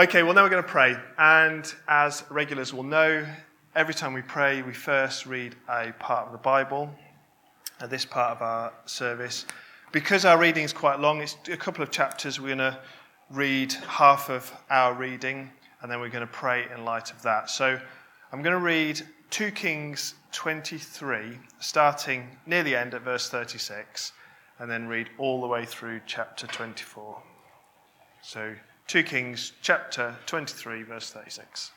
Okay, 0.00 0.22
well, 0.22 0.32
now 0.32 0.42
we're 0.42 0.48
going 0.48 0.62
to 0.62 0.66
pray. 0.66 0.96
And 1.18 1.70
as 1.86 2.24
regulars 2.30 2.72
will 2.72 2.84
know, 2.84 3.22
every 3.76 3.92
time 3.92 4.14
we 4.14 4.22
pray, 4.22 4.62
we 4.62 4.72
first 4.72 5.26
read 5.26 5.54
a 5.68 5.92
part 5.98 6.24
of 6.24 6.32
the 6.32 6.38
Bible, 6.38 6.90
at 7.80 7.90
this 7.90 8.06
part 8.06 8.34
of 8.34 8.40
our 8.40 8.72
service. 8.86 9.44
Because 9.92 10.24
our 10.24 10.38
reading 10.38 10.64
is 10.64 10.72
quite 10.72 11.00
long, 11.00 11.20
it's 11.20 11.36
a 11.52 11.56
couple 11.58 11.82
of 11.82 11.90
chapters. 11.90 12.40
We're 12.40 12.56
going 12.56 12.72
to 12.72 12.78
read 13.28 13.74
half 13.74 14.30
of 14.30 14.50
our 14.70 14.94
reading, 14.94 15.50
and 15.82 15.92
then 15.92 16.00
we're 16.00 16.08
going 16.08 16.26
to 16.26 16.32
pray 16.32 16.64
in 16.74 16.86
light 16.86 17.10
of 17.10 17.20
that. 17.20 17.50
So 17.50 17.78
I'm 18.32 18.40
going 18.40 18.56
to 18.56 18.64
read 18.64 19.02
2 19.28 19.50
Kings 19.50 20.14
23, 20.32 21.36
starting 21.58 22.26
near 22.46 22.62
the 22.62 22.74
end 22.74 22.94
at 22.94 23.02
verse 23.02 23.28
36, 23.28 24.12
and 24.60 24.70
then 24.70 24.88
read 24.88 25.10
all 25.18 25.42
the 25.42 25.46
way 25.46 25.66
through 25.66 26.00
chapter 26.06 26.46
24. 26.46 27.22
So 28.22 28.54
2 28.90 29.04
Kings 29.04 29.52
chapter 29.62 30.16
23, 30.26 30.82
verse 30.82 31.12
36. 31.12 31.70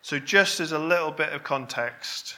So, 0.00 0.18
just 0.18 0.58
as 0.58 0.72
a 0.72 0.78
little 0.78 1.10
bit 1.10 1.34
of 1.34 1.44
context, 1.44 2.36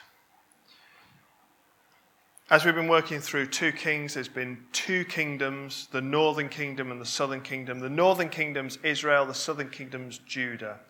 as 2.51 2.65
we've 2.65 2.75
been 2.75 2.89
working 2.89 3.21
through 3.21 3.47
2 3.47 3.71
Kings, 3.71 4.15
there's 4.15 4.27
been 4.27 4.59
two 4.73 5.05
kingdoms 5.05 5.87
the 5.93 6.01
northern 6.01 6.49
kingdom 6.49 6.91
and 6.91 7.01
the 7.01 7.07
southern 7.07 7.43
kingdom. 7.43 7.79
The 7.79 7.89
northern 7.89 8.29
kingdom's 8.29 8.77
Israel, 8.83 9.25
the 9.25 9.35
southern 9.35 9.71
kingdom's 9.71 10.19
Judah. 10.27 10.81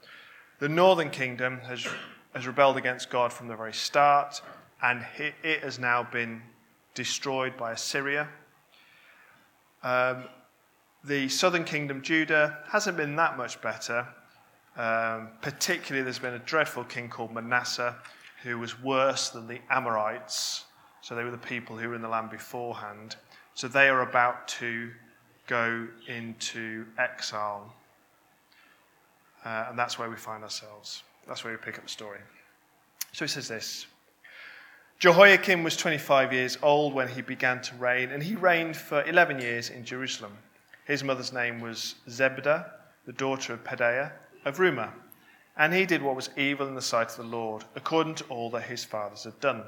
The 0.59 0.71
northern 0.71 1.11
kingdom 1.11 1.61
has, 1.67 1.87
has 2.35 2.47
rebelled 2.47 2.79
against 2.79 3.11
God 3.11 3.31
from 3.31 3.49
the 3.49 3.57
very 3.57 3.75
start, 3.75 4.41
and 4.81 5.05
it, 5.19 5.35
it 5.43 5.63
has 5.63 5.79
now 5.79 6.03
been 6.11 6.41
destroyed 6.95 7.57
by 7.57 7.73
Assyria. 7.73 8.29
Um, 9.83 10.25
the 11.05 11.29
southern 11.29 11.65
kingdom, 11.65 12.03
Judah, 12.03 12.59
hasn't 12.69 12.97
been 12.97 13.17
that 13.17 13.37
much 13.37 13.61
better. 13.61 14.07
Um, 14.77 15.29
particularly, 15.43 16.03
there's 16.03 16.19
been 16.19 16.35
a 16.35 16.39
dreadful 16.39 16.85
king 16.85 17.09
called 17.09 17.33
Manasseh 17.33 17.97
who 18.43 18.59
was 18.59 18.81
worse 18.83 19.31
than 19.31 19.47
the 19.47 19.61
Amorites. 19.71 20.65
So 21.03 21.15
they 21.15 21.25
were 21.25 21.31
the 21.31 21.39
people 21.39 21.77
who 21.77 21.91
were 21.91 21.95
in 21.95 22.03
the 22.03 22.09
land 22.09 22.31
beforehand. 22.31 23.17
So 23.55 23.69
they 23.69 23.89
are 23.89 24.03
about 24.03 24.49
to 24.49 24.91
go 25.47 25.87
into 26.09 26.87
exile. 26.99 27.75
Uh, 29.45 29.67
and 29.69 29.79
that's 29.79 29.99
where 29.99 30.09
we 30.09 30.17
find 30.17 30.43
ourselves. 30.43 31.03
That's 31.29 31.45
where 31.45 31.53
we 31.53 31.59
pick 31.59 31.77
up 31.77 31.85
the 31.85 31.91
story. 31.91 32.21
So 33.13 33.25
he 33.25 33.29
says 33.29 33.49
this 33.49 33.87
Jehoiakim 34.99 35.63
was 35.63 35.77
25 35.77 36.33
years 36.33 36.57
old 36.63 36.95
when 36.95 37.09
he 37.09 37.21
began 37.21 37.61
to 37.63 37.75
reign, 37.75 38.11
and 38.11 38.23
he 38.23 38.37
reigned 38.37 38.77
for 38.77 39.03
11 39.05 39.41
years 39.41 39.69
in 39.69 39.85
Jerusalem. 39.85 40.39
His 40.87 41.05
mother's 41.05 41.33
name 41.33 41.61
was 41.61 41.97
Zebudah, 42.09 42.71
the 43.07 43.13
daughter 43.13 43.53
of 43.53 43.65
Pedaiah 43.65 44.13
of 44.45 44.59
Rumah. 44.59 44.93
And 45.57 45.73
he 45.73 45.87
did 45.87 46.03
what 46.03 46.17
was 46.17 46.31
evil 46.37 46.67
in 46.69 46.75
the 46.75 46.83
sight 46.83 47.11
of 47.11 47.17
the 47.17 47.23
Lord, 47.23 47.65
according 47.75 48.17
to 48.17 48.25
all 48.25 48.51
that 48.51 48.65
his 48.65 48.85
fathers 48.85 49.25
had 49.25 49.39
done. 49.41 49.65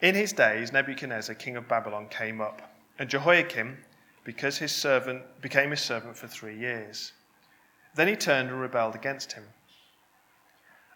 In 0.00 0.14
his 0.14 0.32
days, 0.32 0.72
Nebuchadnezzar, 0.72 1.34
king 1.34 1.56
of 1.56 1.68
Babylon, 1.68 2.08
came 2.08 2.40
up, 2.40 2.62
and 2.98 3.08
Jehoiakim, 3.08 3.78
because 4.24 4.58
his 4.58 4.72
servant 4.72 5.22
became 5.40 5.70
his 5.70 5.80
servant 5.80 6.16
for 6.16 6.28
three 6.28 6.56
years. 6.56 7.12
Then 7.94 8.08
he 8.08 8.16
turned 8.16 8.50
and 8.50 8.60
rebelled 8.60 8.94
against 8.94 9.32
him. 9.32 9.44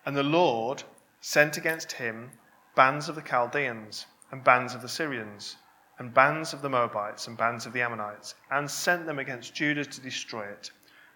And 0.05 0.17
the 0.17 0.23
Lord 0.23 0.83
sent 1.21 1.57
against 1.57 1.93
him 1.93 2.31
bands 2.75 3.09
of 3.09 3.15
the 3.15 3.23
Chaldeans, 3.23 4.07
and 4.31 4.43
bands 4.43 4.75
of 4.75 4.83
the 4.83 4.89
Syrians, 4.89 5.57
and 5.99 6.15
bands 6.15 6.53
of 6.53 6.63
the 6.63 6.71
Moabites, 6.71 7.27
and 7.27 7.37
bands 7.37 7.67
of 7.67 7.73
the 7.73 7.83
Ammonites, 7.83 8.35
and 8.51 8.71
sent 8.71 9.07
them 9.07 9.19
against 9.19 9.55
Judah 9.55 9.85
to 9.85 10.01
destroy 10.01 10.45
it, 10.45 10.71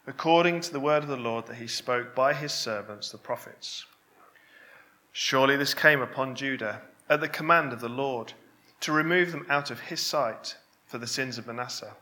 according 0.06 0.60
to 0.60 0.72
the 0.72 0.80
word 0.80 1.02
of 1.02 1.08
the 1.08 1.16
Lord 1.16 1.46
that 1.46 1.56
he 1.56 1.66
spoke 1.66 2.14
by 2.14 2.34
his 2.34 2.52
servants 2.52 3.10
the 3.10 3.18
prophets. 3.18 3.86
Surely 5.12 5.56
this 5.56 5.72
came 5.72 6.02
upon 6.02 6.34
Judah 6.34 6.82
at 7.08 7.20
the 7.20 7.28
command 7.28 7.72
of 7.72 7.80
the 7.80 7.88
Lord, 7.88 8.34
to 8.80 8.92
remove 8.92 9.32
them 9.32 9.46
out 9.48 9.70
of 9.70 9.80
his 9.80 10.00
sight 10.00 10.56
for 10.84 10.98
the 10.98 11.06
sins 11.06 11.38
of 11.38 11.46
Manasseh, 11.46 11.94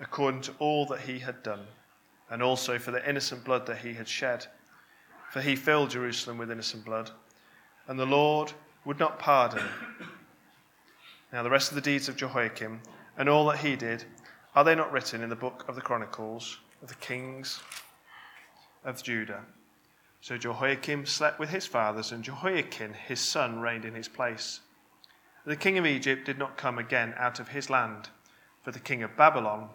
according 0.00 0.40
to 0.40 0.54
all 0.58 0.86
that 0.86 1.00
he 1.00 1.18
had 1.18 1.42
done, 1.42 1.66
and 2.30 2.42
also 2.42 2.78
for 2.78 2.90
the 2.90 3.06
innocent 3.06 3.44
blood 3.44 3.66
that 3.66 3.78
he 3.78 3.92
had 3.92 4.08
shed. 4.08 4.46
For 5.30 5.42
he 5.42 5.54
filled 5.54 5.90
Jerusalem 5.90 6.38
with 6.38 6.50
innocent 6.50 6.84
blood, 6.84 7.10
and 7.86 7.98
the 7.98 8.06
Lord 8.06 8.52
would 8.84 8.98
not 8.98 9.18
pardon. 9.18 9.64
Now, 11.32 11.42
the 11.42 11.50
rest 11.50 11.70
of 11.70 11.76
the 11.76 11.80
deeds 11.80 12.08
of 12.08 12.16
Jehoiakim 12.16 12.80
and 13.16 13.28
all 13.28 13.46
that 13.46 13.58
he 13.58 13.76
did, 13.76 14.04
are 14.54 14.64
they 14.64 14.74
not 14.74 14.92
written 14.92 15.22
in 15.22 15.30
the 15.30 15.36
book 15.36 15.64
of 15.68 15.74
the 15.74 15.80
Chronicles 15.80 16.58
of 16.82 16.88
the 16.88 16.94
kings 16.96 17.60
of 18.84 19.02
Judah? 19.02 19.44
So 20.20 20.36
Jehoiakim 20.36 21.06
slept 21.06 21.38
with 21.38 21.48
his 21.48 21.66
fathers, 21.66 22.12
and 22.12 22.22
Jehoiachin 22.22 22.94
his 22.94 23.20
son 23.20 23.60
reigned 23.60 23.84
in 23.84 23.94
his 23.94 24.08
place. 24.08 24.60
The 25.44 25.56
king 25.56 25.78
of 25.78 25.86
Egypt 25.86 26.24
did 26.24 26.38
not 26.38 26.56
come 26.56 26.78
again 26.78 27.14
out 27.16 27.40
of 27.40 27.48
his 27.48 27.68
land, 27.68 28.10
for 28.62 28.70
the 28.70 28.78
king 28.78 29.02
of 29.02 29.16
Babylon 29.16 29.70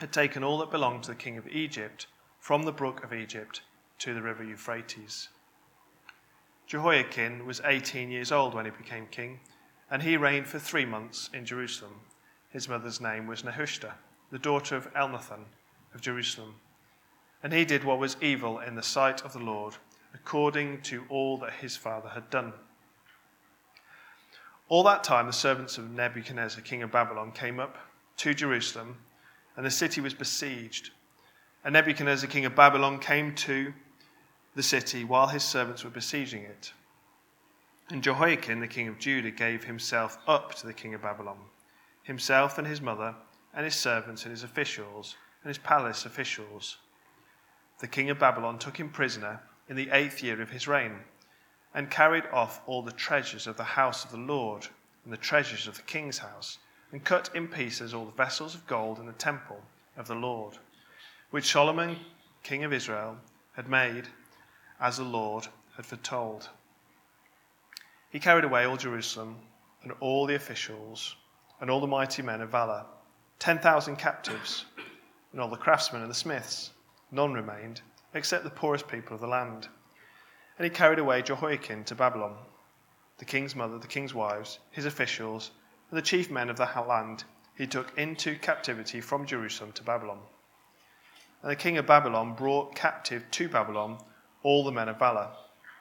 had 0.00 0.12
taken 0.12 0.44
all 0.44 0.58
that 0.58 0.70
belonged 0.70 1.04
to 1.04 1.10
the 1.10 1.16
king 1.16 1.38
of 1.38 1.48
Egypt 1.48 2.06
from 2.38 2.64
the 2.64 2.72
brook 2.72 3.04
of 3.04 3.12
Egypt 3.12 3.62
to 4.00 4.12
the 4.12 4.22
river 4.22 4.42
Euphrates. 4.44 5.28
Jehoiachin 6.70 7.46
was 7.46 7.60
18 7.64 8.12
years 8.12 8.30
old 8.30 8.54
when 8.54 8.64
he 8.64 8.70
became 8.70 9.08
king, 9.10 9.40
and 9.90 10.04
he 10.04 10.16
reigned 10.16 10.46
for 10.46 10.60
three 10.60 10.84
months 10.84 11.28
in 11.34 11.44
Jerusalem. 11.44 11.96
His 12.48 12.68
mother's 12.68 13.00
name 13.00 13.26
was 13.26 13.42
Nehushta, 13.42 13.94
the 14.30 14.38
daughter 14.38 14.76
of 14.76 14.86
Elnathan 14.94 15.46
of 15.92 16.00
Jerusalem. 16.00 16.54
And 17.42 17.52
he 17.52 17.64
did 17.64 17.82
what 17.82 17.98
was 17.98 18.16
evil 18.20 18.60
in 18.60 18.76
the 18.76 18.84
sight 18.84 19.24
of 19.24 19.32
the 19.32 19.40
Lord, 19.40 19.74
according 20.14 20.82
to 20.82 21.04
all 21.08 21.38
that 21.38 21.54
his 21.54 21.76
father 21.76 22.10
had 22.10 22.30
done. 22.30 22.52
All 24.68 24.84
that 24.84 25.02
time, 25.02 25.26
the 25.26 25.32
servants 25.32 25.76
of 25.76 25.90
Nebuchadnezzar, 25.90 26.62
king 26.62 26.84
of 26.84 26.92
Babylon, 26.92 27.32
came 27.32 27.58
up 27.58 27.78
to 28.18 28.32
Jerusalem, 28.32 28.98
and 29.56 29.66
the 29.66 29.72
city 29.72 30.00
was 30.00 30.14
besieged. 30.14 30.90
And 31.64 31.72
Nebuchadnezzar, 31.72 32.30
king 32.30 32.44
of 32.44 32.54
Babylon, 32.54 33.00
came 33.00 33.34
to 33.34 33.74
the 34.60 34.64
city 34.64 35.04
while 35.04 35.28
his 35.28 35.42
servants 35.42 35.84
were 35.84 35.88
besieging 35.88 36.42
it. 36.42 36.74
And 37.88 38.02
Jehoiachin, 38.02 38.60
the 38.60 38.68
king 38.68 38.88
of 38.88 38.98
Judah, 38.98 39.30
gave 39.30 39.64
himself 39.64 40.18
up 40.26 40.54
to 40.56 40.66
the 40.66 40.74
king 40.74 40.92
of 40.92 41.00
Babylon, 41.00 41.38
himself 42.02 42.58
and 42.58 42.66
his 42.66 42.82
mother, 42.82 43.14
and 43.54 43.64
his 43.64 43.74
servants 43.74 44.24
and 44.24 44.32
his 44.32 44.42
officials, 44.42 45.16
and 45.42 45.48
his 45.48 45.56
palace 45.56 46.04
officials. 46.04 46.76
The 47.78 47.88
king 47.88 48.10
of 48.10 48.18
Babylon 48.18 48.58
took 48.58 48.76
him 48.76 48.90
prisoner 48.90 49.40
in 49.70 49.76
the 49.76 49.88
eighth 49.92 50.22
year 50.22 50.42
of 50.42 50.50
his 50.50 50.68
reign, 50.68 50.92
and 51.72 51.90
carried 51.90 52.26
off 52.30 52.60
all 52.66 52.82
the 52.82 52.92
treasures 52.92 53.46
of 53.46 53.56
the 53.56 53.64
house 53.64 54.04
of 54.04 54.10
the 54.10 54.18
Lord, 54.18 54.66
and 55.04 55.12
the 55.14 55.16
treasures 55.16 55.68
of 55.68 55.76
the 55.76 55.82
king's 55.84 56.18
house, 56.18 56.58
and 56.92 57.02
cut 57.02 57.30
in 57.34 57.48
pieces 57.48 57.94
all 57.94 58.04
the 58.04 58.12
vessels 58.12 58.54
of 58.54 58.66
gold 58.66 58.98
in 58.98 59.06
the 59.06 59.12
temple 59.14 59.62
of 59.96 60.06
the 60.06 60.14
Lord, 60.14 60.58
which 61.30 61.50
Solomon, 61.50 61.96
king 62.42 62.62
of 62.62 62.74
Israel, 62.74 63.16
had 63.56 63.66
made 63.66 64.06
as 64.80 64.96
the 64.96 65.04
Lord 65.04 65.46
had 65.76 65.86
foretold. 65.86 66.48
He 68.10 68.18
carried 68.18 68.44
away 68.44 68.64
all 68.64 68.76
Jerusalem 68.76 69.36
and 69.82 69.92
all 70.00 70.26
the 70.26 70.34
officials 70.34 71.16
and 71.60 71.70
all 71.70 71.80
the 71.80 71.86
mighty 71.86 72.22
men 72.22 72.40
of 72.40 72.50
valor, 72.50 72.84
10,000 73.38 73.96
captives, 73.96 74.64
and 75.32 75.40
all 75.40 75.48
the 75.48 75.56
craftsmen 75.56 76.02
and 76.02 76.10
the 76.10 76.14
smiths. 76.14 76.70
None 77.12 77.32
remained, 77.32 77.82
except 78.14 78.44
the 78.44 78.50
poorest 78.50 78.88
people 78.88 79.14
of 79.14 79.20
the 79.20 79.26
land. 79.26 79.68
And 80.58 80.64
he 80.64 80.70
carried 80.70 80.98
away 80.98 81.22
Jehoiachin 81.22 81.84
to 81.84 81.94
Babylon. 81.94 82.36
The 83.18 83.24
king's 83.24 83.54
mother, 83.54 83.78
the 83.78 83.86
king's 83.86 84.14
wives, 84.14 84.58
his 84.70 84.86
officials, 84.86 85.50
and 85.90 85.98
the 85.98 86.02
chief 86.02 86.30
men 86.30 86.48
of 86.48 86.56
the 86.56 86.66
land 86.88 87.24
he 87.56 87.66
took 87.66 87.96
into 87.98 88.36
captivity 88.38 89.00
from 89.00 89.26
Jerusalem 89.26 89.72
to 89.72 89.82
Babylon. 89.82 90.20
And 91.42 91.50
the 91.50 91.56
king 91.56 91.78
of 91.78 91.86
Babylon 91.86 92.34
brought 92.34 92.74
captive 92.74 93.24
to 93.32 93.48
Babylon 93.48 93.98
all 94.42 94.64
the 94.64 94.72
men 94.72 94.88
of 94.88 94.98
valor, 94.98 95.28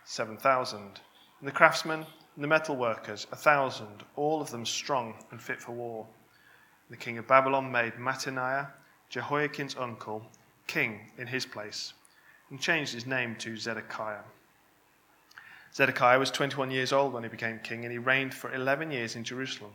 7,000, 0.05 0.79
and 0.79 1.47
the 1.47 1.51
craftsmen 1.51 2.05
and 2.35 2.43
the 2.43 2.47
metal 2.47 2.75
workers, 2.75 3.27
a 3.31 3.35
thousand, 3.35 4.03
all 4.15 4.41
of 4.41 4.51
them 4.51 4.65
strong 4.65 5.13
and 5.31 5.41
fit 5.41 5.61
for 5.61 5.71
war. 5.71 6.07
The 6.89 6.97
king 6.97 7.17
of 7.17 7.27
Babylon 7.27 7.71
made 7.71 7.93
Mattaniah, 7.93 8.67
Jehoiachin's 9.09 9.75
uncle, 9.77 10.25
king 10.67 11.11
in 11.17 11.27
his 11.27 11.45
place, 11.45 11.93
and 12.49 12.59
changed 12.61 12.93
his 12.93 13.05
name 13.05 13.35
to 13.39 13.57
Zedekiah. 13.57 14.23
Zedekiah 15.73 16.17
was 16.17 16.31
21 16.31 16.71
years 16.71 16.91
old 16.91 17.13
when 17.13 17.23
he 17.23 17.29
became 17.29 17.59
king, 17.59 17.85
and 17.85 17.91
he 17.91 17.97
reigned 17.97 18.33
for 18.33 18.53
11 18.53 18.91
years 18.91 19.15
in 19.15 19.23
Jerusalem. 19.23 19.73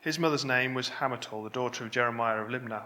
His 0.00 0.18
mother's 0.18 0.44
name 0.44 0.74
was 0.74 0.88
Hamutal, 0.88 1.44
the 1.44 1.50
daughter 1.50 1.84
of 1.84 1.90
Jeremiah 1.90 2.42
of 2.42 2.48
Libnah, 2.48 2.84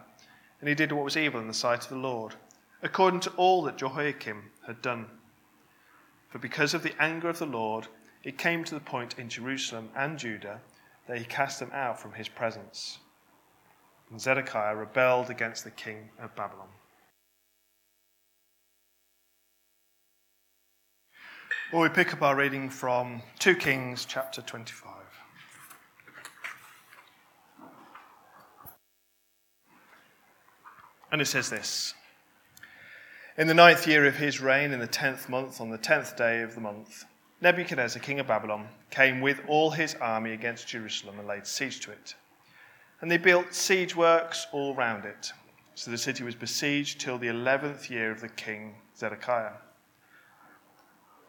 and 0.61 0.69
he 0.69 0.75
did 0.75 0.93
what 0.93 1.05
was 1.05 1.17
evil 1.17 1.41
in 1.41 1.49
the 1.49 1.55
sight 1.55 1.83
of 1.83 1.89
the 1.89 1.97
Lord, 1.97 2.35
according 2.83 3.21
to 3.21 3.31
all 3.31 3.63
that 3.63 3.77
Jehoiakim 3.77 4.51
had 4.67 4.83
done. 4.83 5.07
For 6.29 6.39
because 6.39 6.75
of 6.75 6.83
the 6.83 6.95
anger 7.01 7.29
of 7.29 7.39
the 7.39 7.47
Lord, 7.47 7.89
it 8.23 8.37
came 8.37 8.65
to 8.65 8.75
the 8.75 8.81
point 8.81 9.19
in 9.19 9.29
Jerusalem 9.29 9.91
and 9.97 10.19
Judah 10.19 10.61
that 11.07 11.19
he 11.19 11.25
cast 11.25 11.59
them 11.59 11.71
out 11.73 11.99
from 12.01 12.13
his 12.13 12.29
presence. 12.29 12.99
and 14.11 14.21
Zedekiah 14.21 14.75
rebelled 14.75 15.31
against 15.31 15.65
the 15.65 15.71
king 15.71 16.11
of 16.21 16.35
Babylon. 16.35 16.69
Well, 21.73 21.83
we 21.83 21.91
pick 21.91 22.15
up 22.15 22.23
our 22.23 22.35
reading 22.35 22.71
from 22.71 23.21
2 23.41 23.55
Kings 23.57 24.07
chapter 24.07 24.41
25. 24.41 24.93
And 31.13 31.21
it 31.21 31.27
says 31.27 31.51
this 31.51 31.95
In 33.39 33.47
the 33.47 33.55
ninth 33.55 33.87
year 33.87 34.05
of 34.05 34.17
his 34.17 34.41
reign, 34.41 34.73
in 34.73 34.81
the 34.81 34.87
tenth 34.89 35.29
month, 35.29 35.61
on 35.61 35.71
the 35.71 35.79
tenth 35.79 36.17
day 36.17 36.43
of 36.43 36.57
the 36.57 36.61
month, 36.61 37.05
Nebuchadnezzar, 37.41 38.03
king 38.03 38.19
of 38.19 38.27
Babylon, 38.27 38.67
came 38.91 39.21
with 39.21 39.41
all 39.47 39.71
his 39.71 39.95
army 40.01 40.33
against 40.33 40.67
Jerusalem 40.67 41.21
and 41.21 41.29
laid 41.29 41.47
siege 41.47 41.79
to 41.83 41.93
it. 41.93 42.17
And 43.01 43.09
they 43.09 43.17
built 43.17 43.55
siege 43.55 43.95
works 43.95 44.49
all 44.51 44.75
round 44.75 45.05
it. 45.05 45.33
So 45.77 45.93
the 45.93 45.99
city 45.99 46.25
was 46.25 46.35
besieged 46.35 47.01
till 47.01 47.17
the 47.17 47.29
eleventh 47.29 47.89
year 47.89 48.11
of 48.11 48.21
the 48.21 48.29
king 48.29 48.75
Zedekiah. 48.97 49.53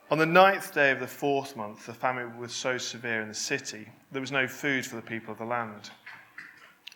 On 0.10 0.18
the 0.18 0.26
ninth 0.26 0.74
day 0.74 0.90
of 0.90 1.00
the 1.00 1.06
fourth 1.06 1.56
month, 1.56 1.86
the 1.86 1.94
famine 1.94 2.40
was 2.40 2.54
so 2.54 2.80
severe 2.80 3.22
in 3.22 3.28
the 3.28 3.36
city, 3.36 3.88
there 4.12 4.20
was 4.20 4.32
no 4.32 4.48
food 4.48 4.84
for 4.84 4.96
the 4.96 5.04
people 5.04 5.32
of 5.32 5.38
the 5.38 5.46
land. 5.46 5.92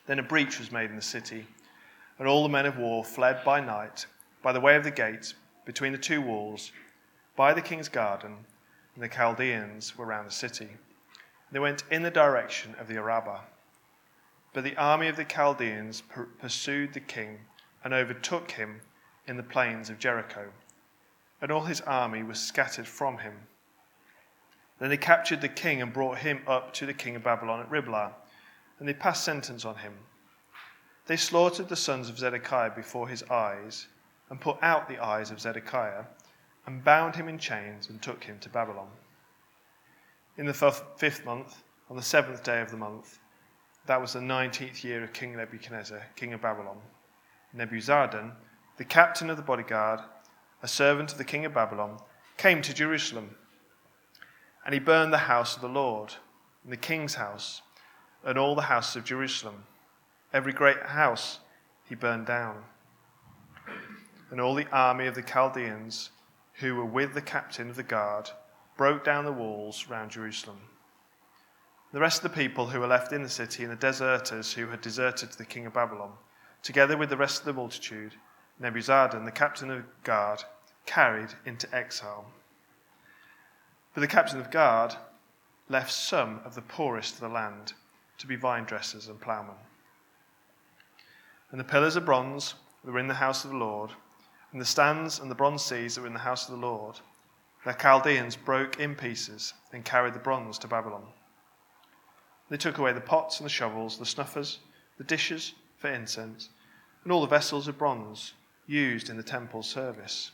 Then 0.08 0.18
a 0.18 0.24
breach 0.24 0.58
was 0.58 0.72
made 0.72 0.90
in 0.90 0.96
the 0.96 1.04
city, 1.04 1.46
and 2.18 2.28
all 2.28 2.42
the 2.42 2.50
men 2.50 2.66
of 2.66 2.80
war 2.80 3.06
fled 3.06 3.44
by 3.44 3.60
night 3.60 4.08
by 4.44 4.52
the 4.52 4.60
way 4.60 4.76
of 4.76 4.84
the 4.84 4.92
gate 4.92 5.34
between 5.66 5.94
the 5.94 5.98
two 5.98 6.22
walls, 6.22 6.72
by 7.36 7.54
the 7.54 7.62
king's 7.62 7.90
garden, 7.90 8.46
and 8.94 9.04
the 9.04 9.08
Chaldeans 9.08 9.98
were 9.98 10.06
round 10.06 10.28
the 10.28 10.32
city. 10.32 10.70
They 11.52 11.60
went 11.60 11.84
in 11.90 12.04
the 12.04 12.12
direction 12.12 12.76
of 12.80 12.88
the 12.88 12.98
Arabah. 12.98 13.42
But 14.54 14.64
the 14.64 14.78
army 14.78 15.08
of 15.08 15.16
the 15.16 15.26
Chaldeans 15.26 16.04
pursued 16.40 16.94
the 16.94 17.00
king 17.00 17.40
and 17.84 17.94
overtook 17.94 18.52
him 18.52 18.82
in 19.28 19.38
the 19.38 19.44
plains 19.44 19.90
of 19.90 19.98
Jericho, 19.98 20.50
and 21.42 21.52
all 21.52 21.64
his 21.64 21.82
army 21.82 22.22
was 22.22 22.40
scattered 22.40 22.88
from 22.88 23.20
him. 23.20 23.34
Then 24.80 24.90
they 24.90 24.98
captured 24.98 25.42
the 25.42 25.50
king 25.50 25.82
and 25.82 25.94
brought 25.94 26.20
him 26.20 26.42
up 26.46 26.74
to 26.74 26.86
the 26.86 26.94
king 26.94 27.16
of 27.16 27.24
Babylon 27.24 27.62
at 27.62 27.72
Riblah, 27.72 28.12
and 28.80 28.88
they 28.88 28.94
passed 28.94 29.24
sentence 29.24 29.64
on 29.64 29.78
him. 29.78 29.94
They 31.08 31.18
slaughtered 31.18 31.70
the 31.70 31.76
sons 31.76 32.10
of 32.10 32.20
Zedekiah 32.20 32.72
before 32.76 33.08
his 33.08 33.24
eyes, 33.24 33.88
and 34.30 34.40
put 34.42 34.58
out 34.62 34.88
the 34.88 35.04
eyes 35.04 35.32
of 35.32 35.40
Zedekiah, 35.40 36.06
and 36.66 36.84
bound 36.84 37.16
him 37.16 37.28
in 37.28 37.38
chains 37.38 37.90
and 37.90 38.02
took 38.02 38.24
him 38.24 38.40
to 38.40 38.50
Babylon. 38.50 38.88
In 40.38 40.46
the 40.46 40.54
fifth 40.54 41.26
month, 41.26 41.62
on 41.90 41.96
the 41.96 42.02
seventh 42.02 42.44
day 42.44 42.62
of 42.62 42.72
the 42.72 42.78
month, 42.78 43.20
that 43.86 44.00
was 44.00 44.14
the 44.14 44.20
19th 44.20 44.84
year 44.84 45.04
of 45.04 45.14
King 45.14 45.36
Nebuchadnezzar, 45.36 46.02
king 46.16 46.34
of 46.34 46.42
Babylon. 46.42 46.78
Nebuzaradan, 47.56 48.32
the 48.78 48.86
captain 48.86 49.30
of 49.30 49.38
the 49.38 49.44
bodyguard, 49.44 50.00
a 50.64 50.68
servant 50.68 51.12
of 51.12 51.18
the 51.18 51.26
king 51.26 51.46
of 51.46 51.54
Babylon, 51.54 52.00
came 52.38 52.62
to 52.62 52.74
Jerusalem. 52.74 53.36
And 54.66 54.74
he 54.74 54.80
burned 54.80 55.12
the 55.12 55.18
house 55.18 55.56
of 55.56 55.62
the 55.62 55.68
Lord, 55.68 56.16
and 56.64 56.72
the 56.72 56.78
king's 56.78 57.16
house, 57.16 57.62
and 58.24 58.38
all 58.38 58.56
the 58.56 58.62
houses 58.62 58.96
of 58.96 59.04
Jerusalem. 59.04 59.66
Every 60.32 60.54
great 60.54 60.82
house 60.82 61.40
he 61.88 61.94
burned 61.94 62.26
down. 62.26 62.64
And 64.34 64.42
all 64.42 64.56
the 64.56 64.68
army 64.72 65.06
of 65.06 65.14
the 65.14 65.22
Chaldeans, 65.22 66.10
who 66.54 66.74
were 66.74 66.86
with 66.86 67.14
the 67.14 67.22
captain 67.22 67.70
of 67.70 67.76
the 67.76 67.84
guard, 67.84 68.32
broke 68.76 69.04
down 69.04 69.26
the 69.26 69.32
walls 69.32 69.86
round 69.88 70.10
Jerusalem. 70.10 70.60
The 71.92 72.00
rest 72.00 72.26
of 72.26 72.32
the 72.32 72.36
people 72.36 72.66
who 72.66 72.80
were 72.80 72.88
left 72.88 73.14
in 73.14 73.22
the 73.22 73.30
city 73.30 73.62
and 73.62 73.72
the 73.72 73.76
deserters 73.76 74.52
who 74.52 74.70
had 74.70 74.82
deserted 74.82 75.32
to 75.32 75.38
the 75.38 75.46
king 75.46 75.68
of 75.68 75.74
Babylon, 75.74 76.14
together 76.64 76.98
with 76.98 77.12
the 77.12 77.16
rest 77.16 77.42
of 77.42 77.46
the 77.46 77.54
multitude, 77.54 78.16
Nebuzaradan, 78.60 79.24
the 79.26 79.32
captain 79.32 79.70
of 79.70 79.84
the 79.84 79.90
guard, 80.04 80.44
carried 80.88 81.36
into 81.46 81.72
exile. 81.72 82.26
But 83.94 84.02
the 84.02 84.08
captain 84.08 84.40
of 84.40 84.46
the 84.46 84.52
guard 84.52 84.96
left 85.70 85.92
some 85.92 86.40
of 86.44 86.56
the 86.56 86.64
poorest 86.64 87.14
of 87.14 87.20
the 87.20 87.30
land 87.30 87.74
to 88.18 88.26
be 88.26 88.36
vine 88.36 88.64
dressers 88.64 89.08
and 89.10 89.22
ploughmen. 89.22 89.58
And 91.52 91.60
the 91.60 91.64
pillars 91.64 91.96
of 91.96 92.06
bronze 92.06 92.56
that 92.84 92.92
were 92.92 92.98
in 92.98 93.08
the 93.08 93.14
house 93.14 93.46
of 93.46 93.52
the 93.52 93.58
Lord, 93.58 93.92
and 94.54 94.62
the 94.62 94.66
stands 94.66 95.20
and 95.20 95.30
the 95.30 95.36
bronze 95.36 95.64
seats 95.64 95.96
that 95.96 96.02
were 96.02 96.08
in 96.08 96.14
the 96.14 96.20
house 96.20 96.48
of 96.48 96.56
the 96.56 96.66
Lord, 96.66 97.00
the 97.66 97.74
Chaldeans 97.74 98.36
broke 98.36 98.80
in 98.80 98.96
pieces 98.96 99.54
and 99.74 99.84
carried 99.84 100.14
the 100.14 100.20
bronze 100.20 100.60
to 100.60 100.68
Babylon. 100.68 101.08
They 102.50 102.58
took 102.58 102.78
away 102.78 102.94
the 102.94 103.02
pots 103.02 103.40
and 103.40 103.46
the 103.46 103.50
shovels, 103.50 103.98
the 103.98 104.06
snuffers, 104.06 104.60
the 104.98 105.04
dishes 105.04 105.54
for 105.78 105.90
incense, 105.90 106.50
and 107.04 107.12
all 107.12 107.22
the 107.22 107.28
vessels 107.28 107.68
of 107.68 107.80
bronze 107.80 108.34
used 108.68 109.10
in 109.10 109.18
the 109.18 109.24
temple 109.24 109.64
service. 109.64 110.32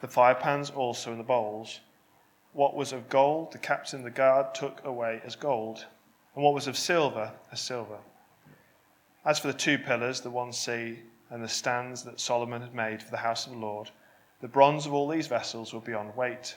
The 0.00 0.08
fire 0.08 0.36
pans 0.36 0.70
also 0.70 1.10
and 1.10 1.18
the 1.18 1.24
bowls. 1.24 1.80
What 2.52 2.76
was 2.76 2.92
of 2.92 3.08
gold, 3.08 3.52
the 3.52 3.58
captain 3.58 4.00
of 4.00 4.04
the 4.04 4.10
guard 4.10 4.54
took 4.54 4.84
away 4.84 5.20
as 5.24 5.34
gold, 5.34 5.84
and 6.34 6.44
what 6.44 6.54
was 6.54 6.68
of 6.68 6.78
silver, 6.78 7.32
as 7.50 7.60
silver. 7.60 7.98
As 9.24 9.40
for 9.40 9.48
the 9.48 9.58
two 9.58 9.78
pillars, 9.78 10.20
the 10.20 10.30
one 10.30 10.52
sea, 10.52 11.00
and 11.30 11.42
the 11.42 11.48
stands 11.48 12.02
that 12.04 12.20
Solomon 12.20 12.60
had 12.60 12.74
made 12.74 13.02
for 13.02 13.10
the 13.10 13.16
house 13.18 13.46
of 13.46 13.52
the 13.52 13.58
Lord, 13.58 13.90
the 14.40 14.48
bronze 14.48 14.86
of 14.86 14.92
all 14.92 15.08
these 15.08 15.26
vessels 15.26 15.72
were 15.72 15.80
beyond 15.80 16.16
weight. 16.16 16.56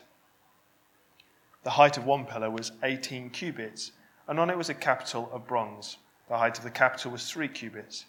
The 1.64 1.70
height 1.72 1.98
of 1.98 2.06
one 2.06 2.26
pillar 2.26 2.50
was 2.50 2.72
18 2.84 3.30
cubits 3.30 3.92
and 4.28 4.40
on 4.40 4.50
it 4.50 4.58
was 4.58 4.70
a 4.70 4.74
capital 4.74 5.30
of 5.32 5.48
bronze. 5.48 5.98
The 6.30 6.38
height 6.38 6.58
of 6.58 6.64
the 6.64 6.72
capital 6.72 7.12
was 7.12 7.30
three 7.30 7.48
cubits. 7.48 8.06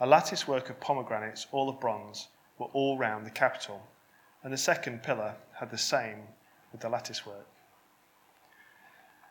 A 0.00 0.06
lattice 0.06 0.46
work 0.46 0.70
of 0.70 0.80
pomegranates, 0.80 1.46
all 1.50 1.68
of 1.68 1.80
bronze, 1.80 2.28
were 2.58 2.66
all 2.72 2.98
round 2.98 3.26
the 3.26 3.30
capital, 3.30 3.82
and 4.42 4.52
the 4.52 4.58
second 4.58 5.02
pillar 5.02 5.34
had 5.54 5.70
the 5.70 5.78
same 5.78 6.18
with 6.72 6.80
the 6.80 6.88
lattice 6.88 7.26
work. 7.26 7.46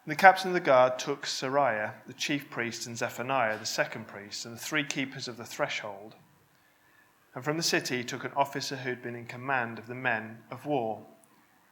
The 0.05 0.15
captain 0.15 0.49
of 0.49 0.53
the 0.53 0.61
guard 0.61 0.97
took 0.97 1.25
Seraiah, 1.25 1.93
the 2.07 2.13
chief 2.13 2.49
priest, 2.49 2.87
and 2.87 2.97
Zephaniah, 2.97 3.57
the 3.57 3.65
second 3.65 4.07
priest, 4.07 4.45
and 4.45 4.55
the 4.55 4.59
three 4.59 4.85
keepers 4.85 5.27
of 5.27 5.37
the 5.37 5.45
threshold. 5.45 6.15
And 7.37 7.45
from 7.45 7.57
the 7.57 7.61
city 7.61 7.97
he 7.97 8.03
took 8.03 8.23
an 8.23 8.31
officer 8.35 8.75
who 8.75 8.89
had 8.89 9.03
been 9.03 9.13
in 9.13 9.27
command 9.27 9.77
of 9.77 9.85
the 9.85 9.93
men 9.93 10.39
of 10.49 10.65
war, 10.65 11.05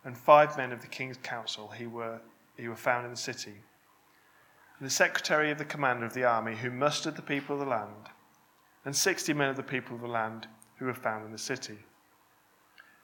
and 0.03 0.15
five 0.15 0.55
men 0.55 0.71
of 0.71 0.81
the 0.81 0.87
king's 0.87 1.17
council 1.17 1.69
he 1.69 1.87
were, 1.87 2.21
he 2.55 2.67
were 2.67 2.75
found 2.75 3.05
in 3.05 3.09
the 3.09 3.17
city 3.17 3.55
And 4.77 4.85
the 4.85 4.91
secretary 4.91 5.49
of 5.49 5.57
the 5.57 5.65
commander 5.65 6.05
of 6.05 6.13
the 6.13 6.23
army 6.23 6.55
who 6.55 6.69
mustered 6.69 7.15
the 7.15 7.23
people 7.23 7.55
of 7.55 7.61
the 7.61 7.65
land, 7.65 8.11
and 8.85 8.95
sixty 8.95 9.33
men 9.33 9.49
of 9.49 9.55
the 9.55 9.63
people 9.63 9.95
of 9.95 10.01
the 10.01 10.07
land 10.07 10.47
who 10.75 10.85
were 10.85 10.93
found 10.93 11.25
in 11.25 11.31
the 11.31 11.37
city. 11.39 11.79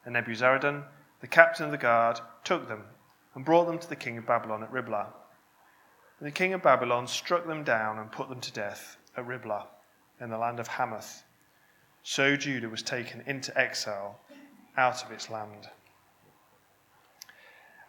And 0.05 0.13
Nebuzaradan, 0.13 0.83
the 1.19 1.25
captain 1.25 1.65
of 1.65 1.71
the 1.71 1.79
guard, 1.79 2.19
took 2.43 2.67
them 2.67 2.83
and 3.33 3.43
brought 3.43 3.65
them 3.65 3.79
to 3.79 3.89
the 3.89 3.95
king 3.95 4.19
of 4.19 4.27
Babylon 4.27 4.61
at 4.61 4.71
Riblah. 4.71 5.07
And 6.19 6.27
the 6.27 6.31
king 6.31 6.53
of 6.53 6.61
Babylon 6.61 7.07
struck 7.07 7.47
them 7.47 7.63
down 7.63 7.97
and 7.97 8.11
put 8.11 8.29
them 8.29 8.39
to 8.39 8.53
death 8.53 8.97
at 9.17 9.25
Riblah 9.25 9.65
in 10.19 10.29
the 10.29 10.37
land 10.37 10.59
of 10.59 10.67
Hamath. 10.67 11.23
So 12.03 12.35
Judah 12.35 12.69
was 12.69 12.81
taken 12.81 13.23
into 13.27 13.57
exile 13.57 14.19
out 14.75 15.03
of 15.03 15.11
its 15.11 15.29
land. 15.29 15.69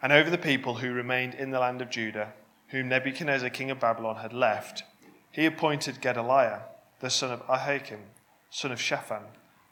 And 0.01 0.11
over 0.11 0.29
the 0.29 0.37
people 0.37 0.75
who 0.75 0.93
remained 0.93 1.33
in 1.33 1.51
the 1.51 1.59
land 1.59 1.81
of 1.81 1.89
Judah, 1.89 2.33
whom 2.67 2.89
Nebuchadnezzar, 2.89 3.49
king 3.49 3.71
of 3.71 3.79
Babylon, 3.79 4.17
had 4.17 4.33
left, 4.33 4.83
he 5.31 5.45
appointed 5.45 6.01
Gedaliah, 6.01 6.61
the 6.99 7.09
son 7.09 7.31
of 7.31 7.41
Ahikam, 7.47 8.01
son 8.49 8.71
of 8.71 8.81
Shaphan, 8.81 9.23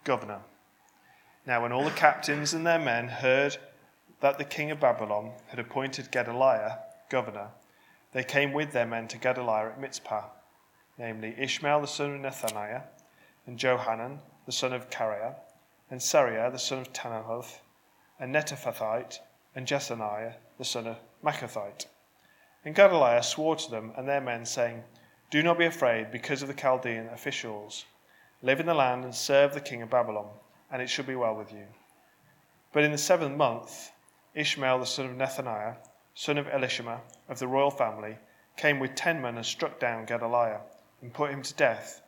governor. 0.04 0.40
Now, 1.46 1.62
when 1.62 1.72
all 1.72 1.84
the 1.84 1.92
captains 1.92 2.54
and 2.54 2.66
their 2.66 2.80
men 2.80 3.08
heard 3.08 3.58
that 4.22 4.38
the 4.38 4.44
king 4.44 4.72
of 4.72 4.80
Babylon 4.80 5.34
had 5.48 5.60
appointed 5.60 6.12
Gedaliah 6.12 6.80
governor, 7.10 7.50
they 8.14 8.24
came 8.24 8.54
with 8.54 8.72
their 8.72 8.86
men 8.86 9.08
to 9.10 9.18
Gedaliah 9.18 9.70
at 9.70 9.80
Mizpah, 9.80 10.26
namely 10.98 11.36
Ishmael 11.38 11.82
the 11.82 11.88
son 11.88 12.16
of 12.16 12.22
Nethaniah, 12.22 12.84
and 13.46 13.58
Johanan 13.58 14.20
the 14.46 14.52
son 14.52 14.74
of 14.74 14.90
Kareah, 14.90 15.36
and 15.90 16.00
Seraiah 16.00 16.52
the 16.52 16.58
son 16.58 16.80
of 16.80 16.94
Tanhuth, 16.94 17.60
and 18.20 18.34
Netophathite, 18.34 19.20
and 19.56 19.68
Jaazaniah 19.68 20.36
the 20.58 20.66
son 20.66 20.88
of 20.88 20.98
Maachathite. 21.24 21.86
And 22.64 22.76
Gedaliah 22.76 23.24
swore 23.24 23.56
to 23.56 23.72
them 23.72 23.92
and 23.98 24.08
their 24.08 24.22
men, 24.22 24.46
saying, 24.46 24.84
Do 25.30 25.42
not 25.42 25.58
be 25.58 25.66
afraid 25.66 26.12
because 26.12 26.42
of 26.42 26.48
the 26.48 26.54
Chaldean 26.54 27.08
officials. 27.10 27.86
Live 28.42 28.60
in 28.60 28.66
the 28.66 28.74
land 28.74 29.04
and 29.04 29.16
serve 29.16 29.54
the 29.54 29.62
king 29.62 29.82
of 29.82 29.90
Babylon, 29.90 30.30
and 30.72 30.82
it 30.82 30.90
shall 30.90 31.06
be 31.06 31.16
well 31.16 31.36
with 31.36 31.52
you. 31.52 31.66
But 32.72 32.84
in 32.84 32.92
the 32.92 32.98
seventh 32.98 33.36
month, 33.36 33.92
Ishmael 34.34 34.80
the 34.80 34.86
son 34.86 35.08
of 35.08 35.16
Nethaniah, 35.18 35.76
son 36.14 36.38
of 36.38 36.48
Elishama, 36.48 37.02
of 37.28 37.40
the 37.40 37.48
royal 37.48 37.72
family, 37.72 38.18
came 38.56 38.80
with 38.80 38.96
ten 38.96 39.22
men 39.22 39.38
and 39.38 39.46
struck 39.46 39.80
down 39.80 40.06
Gedaliah, 40.06 40.62
and 41.02 41.14
put 41.14 41.32
him 41.32 41.42
to 41.42 41.54
death, 41.56 42.02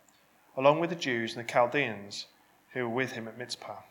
along 0.55 0.79
with 0.79 0.89
the 0.89 0.95
Jews 0.95 1.35
and 1.35 1.43
the 1.43 1.51
Chaldeans 1.51 2.27
who 2.73 2.83
were 2.83 2.95
with 2.95 3.13
him 3.13 3.27
at 3.27 3.37
Mizpah. 3.37 3.81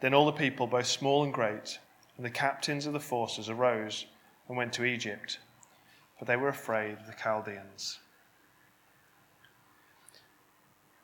Then 0.00 0.14
all 0.14 0.26
the 0.26 0.32
people, 0.32 0.66
both 0.66 0.86
small 0.86 1.22
and 1.22 1.32
great, 1.32 1.78
and 2.16 2.24
the 2.24 2.30
captains 2.30 2.86
of 2.86 2.92
the 2.92 3.00
forces 3.00 3.48
arose 3.48 4.06
and 4.48 4.56
went 4.56 4.72
to 4.74 4.84
Egypt, 4.84 5.38
for 6.18 6.24
they 6.24 6.36
were 6.36 6.48
afraid 6.48 6.98
of 6.98 7.06
the 7.06 7.14
Chaldeans. 7.14 7.98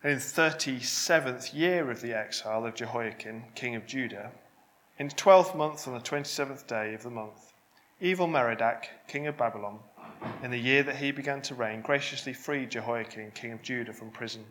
And 0.03 0.13
in 0.13 0.19
the 0.19 0.25
37th 0.25 1.55
year 1.55 1.91
of 1.91 2.01
the 2.01 2.15
exile 2.15 2.65
of 2.65 2.75
Jehoiachin, 2.75 3.45
king 3.55 3.75
of 3.75 3.87
Judah, 3.87 4.31
in 4.99 5.09
the 5.09 5.15
12th 5.15 5.55
month 5.55 5.89
on 5.89 5.95
the 5.95 6.01
27th 6.01 6.67
day 6.67 6.95
of 6.95 7.03
the 7.03 7.11
month, 7.11 7.53
evil 8.01 8.27
Merodach, 8.27 8.87
king 9.09 9.27
of 9.27 9.37
Babylon, 9.37 9.81
in 10.43 10.51
the 10.51 10.59
year 10.59 10.83
that 10.83 10.97
he 10.97 11.11
began 11.11 11.43
to 11.43 11.55
reign, 11.55 11.81
graciously 11.81 12.33
freed 12.33 12.71
Jehoiachin, 12.71 13.33
king 13.33 13.53
of 13.53 13.63
Judah, 13.63 13.93
from 13.93 14.11
prison. 14.11 14.45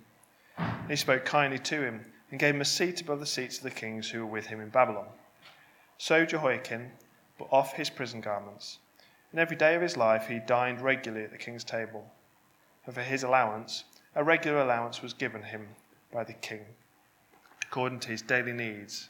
He 0.88 0.96
spoke 0.96 1.26
kindly 1.26 1.60
to 1.60 1.82
him 1.82 2.06
and 2.32 2.40
gave 2.40 2.56
him 2.56 2.62
a 2.62 2.66
seat 2.66 3.02
above 3.02 3.20
the 3.20 3.26
seats 3.26 3.58
of 3.58 3.64
the 3.64 3.72
kings 3.72 4.10
who 4.10 4.20
were 4.20 4.32
with 4.32 4.48
him 4.48 4.62
in 4.62 4.70
Babylon. 4.70 5.08
So 5.98 6.26
Jehoiachin 6.26 6.92
put 7.38 7.48
off 7.52 7.74
his 7.74 7.90
prison 7.90 8.22
garments, 8.22 8.80
and 9.32 9.40
every 9.40 9.56
day 9.56 9.76
of 9.76 9.82
his 9.82 9.98
life 9.98 10.28
he 10.28 10.40
dined 10.40 10.82
regularly 10.82 11.26
at 11.26 11.32
the 11.32 11.38
king's 11.38 11.64
table. 11.64 12.06
And 12.86 12.94
for 12.94 13.02
his 13.02 13.24
allowance, 13.24 13.84
a 14.16 14.24
regular 14.24 14.60
allowance 14.60 15.02
was 15.02 15.14
given 15.14 15.44
him 15.44 15.68
by 16.12 16.24
the 16.24 16.34
king, 16.34 16.62
according 17.64 18.00
to 18.02 18.10
his 18.10 18.22
daily 18.22 18.54
needs, 18.54 19.10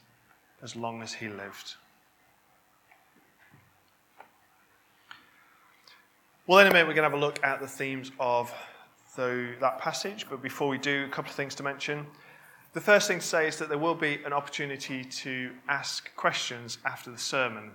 as 0.62 0.76
long 0.76 1.02
as 1.02 1.14
he 1.14 1.28
lived. 1.28 1.76
Well, 6.48 6.60
in 6.60 6.68
a 6.68 6.72
minute, 6.72 6.88
we're 6.88 6.94
going 6.94 7.10
to 7.10 7.10
have 7.10 7.20
a 7.20 7.26
look 7.26 7.44
at 7.44 7.60
the 7.60 7.66
themes 7.68 8.12
of 8.20 8.54
the, 9.16 9.56
that 9.62 9.80
passage, 9.80 10.28
but 10.30 10.44
before 10.44 10.68
we 10.68 10.78
do, 10.78 11.06
a 11.06 11.10
couple 11.10 11.32
of 11.32 11.36
things 11.36 11.56
to 11.56 11.64
mention. 11.64 12.06
The 12.74 12.82
first 12.82 13.08
thing 13.08 13.18
to 13.18 13.26
say 13.26 13.48
is 13.48 13.58
that 13.58 13.68
there 13.68 13.80
will 13.80 13.96
be 13.96 14.20
an 14.24 14.32
opportunity 14.32 15.04
to 15.04 15.50
ask 15.68 16.16
questions 16.16 16.78
after 16.86 17.10
the 17.10 17.18
sermon. 17.18 17.72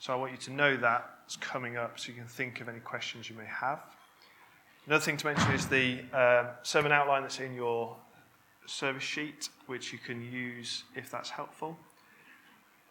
So 0.00 0.12
I 0.12 0.16
want 0.16 0.32
you 0.32 0.36
to 0.36 0.52
know 0.52 0.76
that 0.76 1.08
it's 1.24 1.36
coming 1.36 1.78
up 1.78 1.98
so 1.98 2.08
you 2.08 2.14
can 2.18 2.26
think 2.26 2.60
of 2.60 2.68
any 2.68 2.80
questions 2.80 3.30
you 3.30 3.36
may 3.36 3.46
have. 3.46 3.80
Another 4.86 5.02
thing 5.02 5.16
to 5.16 5.24
mention 5.24 5.52
is 5.52 5.66
the 5.66 6.00
uh, 6.12 6.48
sermon 6.62 6.92
outline 6.92 7.22
that's 7.22 7.40
in 7.40 7.54
your 7.54 7.96
service 8.66 9.02
sheet, 9.02 9.48
which 9.66 9.94
you 9.94 9.98
can 9.98 10.20
use 10.30 10.84
if 10.94 11.10
that's 11.10 11.30
helpful. 11.30 11.74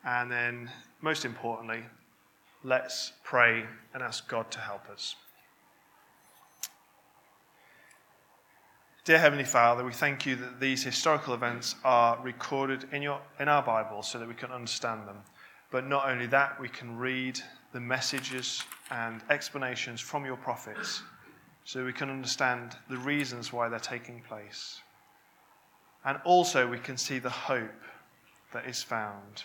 And 0.03 0.31
then, 0.31 0.71
most 1.01 1.23
importantly, 1.23 1.83
let's 2.63 3.13
pray 3.23 3.65
and 3.93 4.03
ask 4.03 4.27
God 4.27 4.51
to 4.51 4.59
help 4.59 4.89
us. 4.89 5.15
Dear 9.05 9.19
Heavenly 9.19 9.45
Father, 9.45 9.83
we 9.83 9.93
thank 9.93 10.25
you 10.25 10.35
that 10.35 10.59
these 10.59 10.83
historical 10.83 11.33
events 11.33 11.75
are 11.83 12.19
recorded 12.21 12.85
in, 12.91 13.01
your, 13.01 13.21
in 13.39 13.47
our 13.47 13.63
Bible 13.63 14.03
so 14.03 14.19
that 14.19 14.27
we 14.27 14.35
can 14.35 14.51
understand 14.51 15.07
them. 15.07 15.17
But 15.71 15.87
not 15.87 16.07
only 16.07 16.27
that, 16.27 16.59
we 16.59 16.69
can 16.69 16.97
read 16.97 17.39
the 17.73 17.79
messages 17.79 18.63
and 18.91 19.21
explanations 19.29 20.01
from 20.01 20.25
your 20.25 20.35
prophets 20.35 21.01
so 21.63 21.85
we 21.85 21.93
can 21.93 22.09
understand 22.09 22.75
the 22.89 22.97
reasons 22.97 23.53
why 23.53 23.69
they're 23.69 23.79
taking 23.79 24.21
place. 24.21 24.79
And 26.05 26.19
also, 26.23 26.67
we 26.67 26.79
can 26.79 26.97
see 26.97 27.19
the 27.19 27.29
hope 27.29 27.81
that 28.53 28.67
is 28.67 28.83
found 28.83 29.43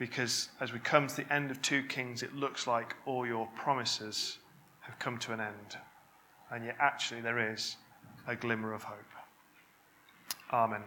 because 0.00 0.48
as 0.60 0.72
we 0.72 0.78
come 0.78 1.06
to 1.06 1.14
the 1.14 1.30
end 1.30 1.50
of 1.50 1.60
2 1.60 1.82
Kings, 1.82 2.22
it 2.22 2.34
looks 2.34 2.66
like 2.66 2.96
all 3.04 3.26
your 3.26 3.46
promises 3.54 4.38
have 4.80 4.98
come 4.98 5.18
to 5.18 5.34
an 5.34 5.40
end. 5.40 5.76
And 6.50 6.64
yet, 6.64 6.76
actually, 6.80 7.20
there 7.20 7.52
is 7.52 7.76
a 8.26 8.34
glimmer 8.34 8.72
of 8.72 8.82
hope. 8.82 8.96
Amen. 10.50 10.80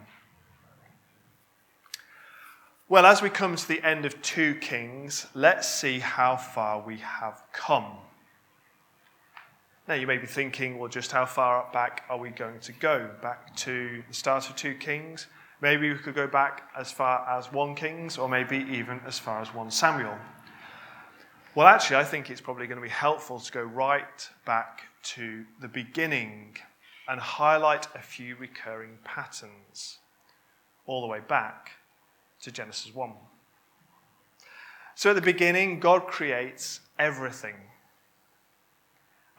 Well, 2.90 3.06
as 3.06 3.22
we 3.22 3.30
come 3.30 3.56
to 3.56 3.68
the 3.68 3.86
end 3.86 4.04
of 4.04 4.20
2 4.24 4.56
Kings, 4.56 5.28
let's 5.36 5.70
see 5.70 6.00
how 6.00 6.36
far 6.36 6.82
we 6.82 6.98
have 6.98 7.44
come. 7.54 7.98
Now, 9.88 9.94
you 9.94 10.08
may 10.08 10.18
be 10.18 10.26
thinking, 10.26 10.80
well, 10.80 10.90
just 10.90 11.12
how 11.12 11.28
far 11.28 11.70
back 11.72 12.04
are 12.10 12.18
we 12.18 12.32
going 12.32 12.60
to 12.62 12.72
go? 12.72 13.12
Back 13.22 13.56
to 13.58 14.02
the 14.08 14.14
start 14.14 14.50
of 14.50 14.56
2 14.56 14.74
Kings? 14.74 15.28
Maybe 15.64 15.90
we 15.94 15.98
could 15.98 16.14
go 16.14 16.28
back 16.28 16.70
as 16.78 16.92
far 16.92 17.26
as 17.26 17.50
1 17.54 17.76
Kings, 17.76 18.18
or 18.18 18.28
maybe 18.28 18.58
even 18.70 19.00
as 19.08 19.18
far 19.18 19.40
as 19.40 19.54
1 19.54 19.72
Samuel. 19.72 20.18
Well, 21.56 21.68
actually, 21.68 21.96
I 21.96 22.04
think 22.04 22.30
it's 22.30 22.42
probably 22.42 22.68
going 22.68 22.80
to 22.80 22.84
be 22.84 22.90
helpful 22.90 23.40
to 23.40 23.50
go 23.50 23.62
right 23.62 24.30
back 24.46 24.82
to 25.04 25.46
the 25.62 25.70
beginning 25.70 26.58
and 27.08 27.18
highlight 27.18 27.88
a 27.96 28.02
few 28.02 28.36
recurring 28.36 28.98
patterns 29.06 30.00
all 30.86 31.00
the 31.00 31.08
way 31.08 31.22
back 31.26 31.72
to 32.42 32.52
Genesis 32.52 32.94
1. 32.94 33.14
So, 34.96 35.12
at 35.12 35.16
the 35.16 35.22
beginning, 35.22 35.80
God 35.80 36.08
creates 36.08 36.82
everything. 37.00 37.56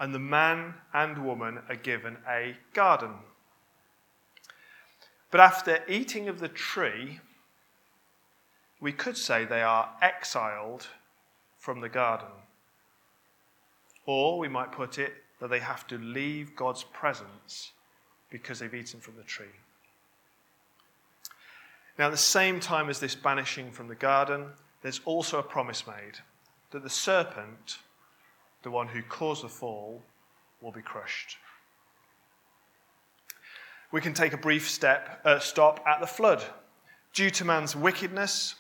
And 0.01 0.15
the 0.15 0.21
man 0.21 0.73
and 0.95 1.27
woman 1.27 1.59
are 1.69 1.77
given 1.77 2.17
a 2.27 2.57
garden. 2.73 3.11
But 5.35 5.41
after 5.41 5.83
eating 5.89 6.29
of 6.29 6.39
the 6.39 6.47
tree, 6.47 7.19
we 8.79 8.93
could 8.93 9.17
say 9.17 9.45
they 9.45 9.63
are 9.63 9.91
exiled 10.01 10.87
from 11.59 11.81
the 11.81 11.89
garden. 11.89 12.29
Or 14.07 14.39
we 14.39 14.47
might 14.47 14.71
put 14.71 14.97
it 14.97 15.13
that 15.41 15.51
they 15.51 15.59
have 15.59 15.89
to 15.89 15.99
leave 15.99 16.55
God's 16.55 16.85
presence 16.85 17.73
because 18.31 18.61
they've 18.61 18.73
eaten 18.73 19.01
from 19.01 19.17
the 19.17 19.25
tree. 19.25 19.57
Now, 21.99 22.07
at 22.07 22.13
the 22.13 22.17
same 22.17 22.61
time 22.61 22.89
as 22.89 23.01
this 23.01 23.17
banishing 23.17 23.73
from 23.73 23.89
the 23.89 23.97
garden, 23.97 24.51
there's 24.83 25.01
also 25.05 25.41
a 25.41 25.43
promise 25.43 25.85
made 25.85 26.21
that 26.71 26.85
the 26.85 26.89
serpent, 26.89 27.79
the 28.63 28.71
one 28.71 28.87
who 28.87 29.03
caused 29.03 29.43
the 29.43 29.49
fall, 29.49 30.01
will 30.61 30.71
be 30.71 30.81
crushed 30.81 31.39
we 33.95 34.01
can 34.01 34.13
take 34.13 34.33
a 34.33 34.37
brief 34.37 34.69
step, 34.69 35.21
uh, 35.25 35.39
stop 35.39 35.79
at 35.87 36.01
the 36.01 36.07
flood. 36.07 36.43
Due 37.13 37.31
to 37.31 37.45
man's 37.45 37.77
wickedness, 37.77 38.57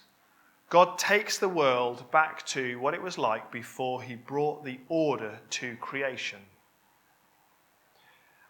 God 0.70 0.96
takes 0.96 1.38
the 1.38 1.48
world 1.48 2.08
back 2.12 2.46
to 2.46 2.78
what 2.78 2.94
it 2.94 3.02
was 3.02 3.18
like 3.18 3.50
before 3.50 4.00
he 4.00 4.14
brought 4.14 4.64
the 4.64 4.78
order 4.88 5.40
to 5.50 5.74
creation. 5.78 6.38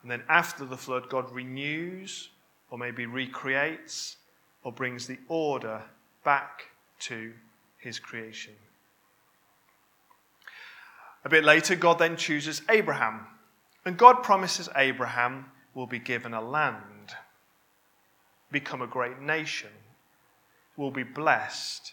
And 0.02 0.10
then 0.10 0.24
after 0.28 0.66
the 0.66 0.76
flood, 0.76 1.08
God 1.08 1.32
renews, 1.32 2.28
or 2.68 2.76
maybe 2.76 3.06
recreates, 3.06 4.18
or 4.62 4.70
brings 4.70 5.06
the 5.06 5.18
order 5.28 5.80
back 6.22 6.64
to 6.98 7.32
his 7.78 7.98
creation. 7.98 8.52
A 11.24 11.30
bit 11.30 11.44
later, 11.44 11.76
God 11.76 11.98
then 11.98 12.18
chooses 12.18 12.60
Abraham. 12.68 13.20
And 13.86 13.96
God 13.96 14.22
promises 14.22 14.68
Abraham 14.76 15.46
will 15.74 15.86
be 15.86 15.98
given 15.98 16.32
a 16.32 16.40
land, 16.40 17.14
become 18.50 18.80
a 18.80 18.86
great 18.86 19.20
nation, 19.20 19.70
will 20.76 20.90
be 20.90 21.02
blessed, 21.02 21.92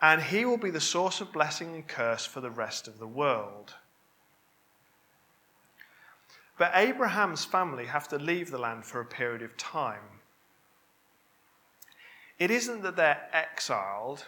and 0.00 0.22
he 0.22 0.44
will 0.44 0.58
be 0.58 0.70
the 0.70 0.80
source 0.80 1.20
of 1.20 1.32
blessing 1.32 1.74
and 1.74 1.86
curse 1.86 2.26
for 2.26 2.40
the 2.40 2.50
rest 2.50 2.88
of 2.88 2.98
the 2.98 3.06
world. 3.06 3.74
But 6.58 6.72
Abraham's 6.74 7.44
family 7.44 7.86
have 7.86 8.08
to 8.08 8.18
leave 8.18 8.50
the 8.50 8.58
land 8.58 8.84
for 8.84 9.00
a 9.00 9.06
period 9.06 9.42
of 9.42 9.56
time. 9.56 10.20
It 12.38 12.50
isn't 12.50 12.82
that 12.82 12.96
they're 12.96 13.28
exiled, 13.32 14.26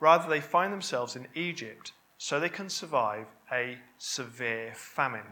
rather, 0.00 0.28
they 0.28 0.40
find 0.40 0.72
themselves 0.72 1.16
in 1.16 1.28
Egypt 1.34 1.92
so 2.16 2.38
they 2.38 2.48
can 2.48 2.68
survive 2.68 3.26
a 3.52 3.78
severe 3.98 4.72
famine. 4.74 5.22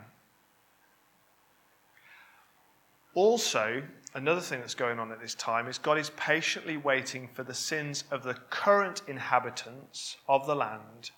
Also, 3.16 3.82
another 4.12 4.42
thing 4.42 4.60
that's 4.60 4.74
going 4.74 4.98
on 4.98 5.10
at 5.10 5.18
this 5.18 5.34
time 5.34 5.68
is 5.68 5.78
God 5.78 5.96
is 5.96 6.10
patiently 6.18 6.76
waiting 6.76 7.30
for 7.32 7.44
the 7.44 7.54
sins 7.54 8.04
of 8.10 8.22
the 8.22 8.34
current 8.50 9.00
inhabitants 9.08 10.18
of 10.28 10.46
the 10.46 10.54
land 10.54 11.12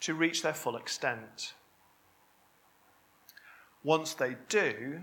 to 0.00 0.12
reach 0.12 0.42
their 0.42 0.52
full 0.52 0.76
extent. 0.76 1.54
Once 3.82 4.12
they 4.12 4.36
do, 4.50 5.00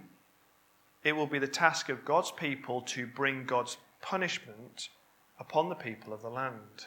it 1.03 1.13
will 1.13 1.25
be 1.25 1.39
the 1.39 1.47
task 1.47 1.89
of 1.89 2.05
God's 2.05 2.31
people 2.31 2.81
to 2.81 3.07
bring 3.07 3.45
God's 3.45 3.77
punishment 3.99 4.89
upon 5.39 5.69
the 5.69 5.75
people 5.75 6.13
of 6.13 6.21
the 6.21 6.29
land. 6.29 6.85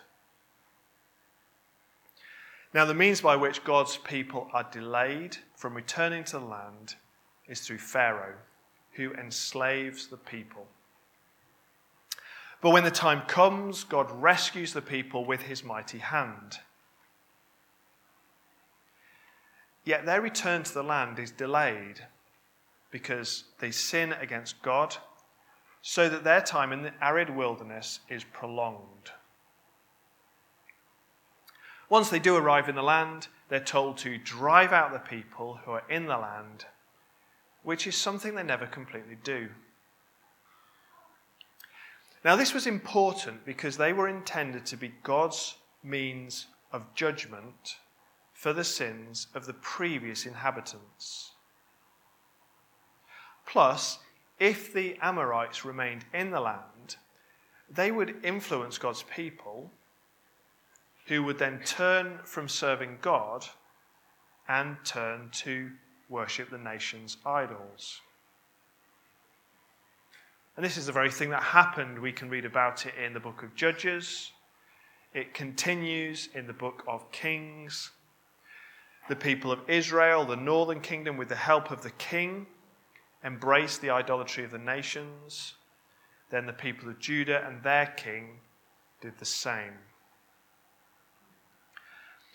Now, 2.72 2.84
the 2.84 2.94
means 2.94 3.20
by 3.20 3.34
which 3.34 3.64
God's 3.64 3.96
people 3.96 4.46
are 4.52 4.68
delayed 4.70 5.38
from 5.56 5.74
returning 5.74 6.22
to 6.22 6.38
the 6.38 6.44
land 6.44 6.94
is 7.48 7.62
through 7.62 7.78
Pharaoh 7.78 8.36
who 8.92 9.12
enslaves 9.14 10.08
the 10.08 10.16
people. 10.16 10.66
But 12.60 12.70
when 12.70 12.84
the 12.84 12.90
time 12.90 13.22
comes, 13.22 13.84
God 13.84 14.10
rescues 14.10 14.72
the 14.72 14.82
people 14.82 15.24
with 15.24 15.42
his 15.42 15.64
mighty 15.64 15.98
hand. 15.98 16.58
Yet 19.84 20.04
their 20.04 20.20
return 20.20 20.62
to 20.64 20.74
the 20.74 20.82
land 20.82 21.18
is 21.18 21.30
delayed 21.30 22.00
because 22.90 23.44
they 23.60 23.70
sin 23.70 24.12
against 24.12 24.60
God, 24.62 24.96
so 25.80 26.08
that 26.08 26.24
their 26.24 26.40
time 26.40 26.72
in 26.72 26.82
the 26.82 26.92
arid 27.00 27.30
wilderness 27.30 28.00
is 28.08 28.24
prolonged. 28.24 29.12
Once 31.88 32.10
they 32.10 32.18
do 32.18 32.36
arrive 32.36 32.68
in 32.68 32.74
the 32.74 32.82
land, 32.82 33.28
they're 33.48 33.60
told 33.60 33.96
to 33.98 34.18
drive 34.18 34.72
out 34.72 34.92
the 34.92 34.98
people 34.98 35.60
who 35.64 35.72
are 35.72 35.82
in 35.88 36.06
the 36.06 36.18
land 36.18 36.66
which 37.62 37.86
is 37.86 37.96
something 37.96 38.34
they 38.34 38.42
never 38.42 38.66
completely 38.66 39.16
do. 39.22 39.48
Now, 42.24 42.36
this 42.36 42.52
was 42.52 42.66
important 42.66 43.46
because 43.46 43.76
they 43.76 43.92
were 43.92 44.08
intended 44.08 44.66
to 44.66 44.76
be 44.76 44.92
God's 45.02 45.56
means 45.82 46.46
of 46.72 46.94
judgment 46.94 47.76
for 48.34 48.52
the 48.52 48.64
sins 48.64 49.26
of 49.34 49.46
the 49.46 49.54
previous 49.54 50.26
inhabitants. 50.26 51.32
Plus, 53.46 53.98
if 54.38 54.72
the 54.72 54.96
Amorites 55.02 55.64
remained 55.64 56.04
in 56.14 56.30
the 56.30 56.40
land, 56.40 56.96
they 57.68 57.90
would 57.90 58.24
influence 58.24 58.78
God's 58.78 59.04
people, 59.14 59.70
who 61.06 61.22
would 61.22 61.38
then 61.38 61.60
turn 61.64 62.20
from 62.24 62.48
serving 62.48 62.98
God 63.00 63.44
and 64.48 64.76
turn 64.84 65.28
to 65.32 65.70
worship 66.10 66.50
the 66.50 66.58
nation's 66.58 67.16
idols. 67.24 68.00
And 70.56 70.64
this 70.64 70.76
is 70.76 70.86
the 70.86 70.92
very 70.92 71.10
thing 71.10 71.30
that 71.30 71.42
happened. 71.42 71.98
We 71.98 72.12
can 72.12 72.28
read 72.28 72.44
about 72.44 72.84
it 72.84 72.94
in 73.02 73.14
the 73.14 73.20
book 73.20 73.42
of 73.42 73.54
Judges. 73.54 74.32
It 75.14 75.32
continues 75.32 76.28
in 76.34 76.46
the 76.46 76.52
book 76.52 76.84
of 76.86 77.10
Kings. 77.12 77.90
The 79.08 79.16
people 79.16 79.50
of 79.50 79.60
Israel, 79.68 80.24
the 80.24 80.36
northern 80.36 80.80
kingdom, 80.80 81.16
with 81.16 81.28
the 81.28 81.36
help 81.36 81.70
of 81.70 81.82
the 81.82 81.90
king, 81.90 82.46
embraced 83.24 83.80
the 83.80 83.90
idolatry 83.90 84.44
of 84.44 84.50
the 84.50 84.58
nations. 84.58 85.54
Then 86.30 86.46
the 86.46 86.52
people 86.52 86.88
of 86.88 86.98
Judah 86.98 87.44
and 87.46 87.62
their 87.62 87.86
king 87.86 88.40
did 89.00 89.18
the 89.18 89.24
same. 89.24 89.78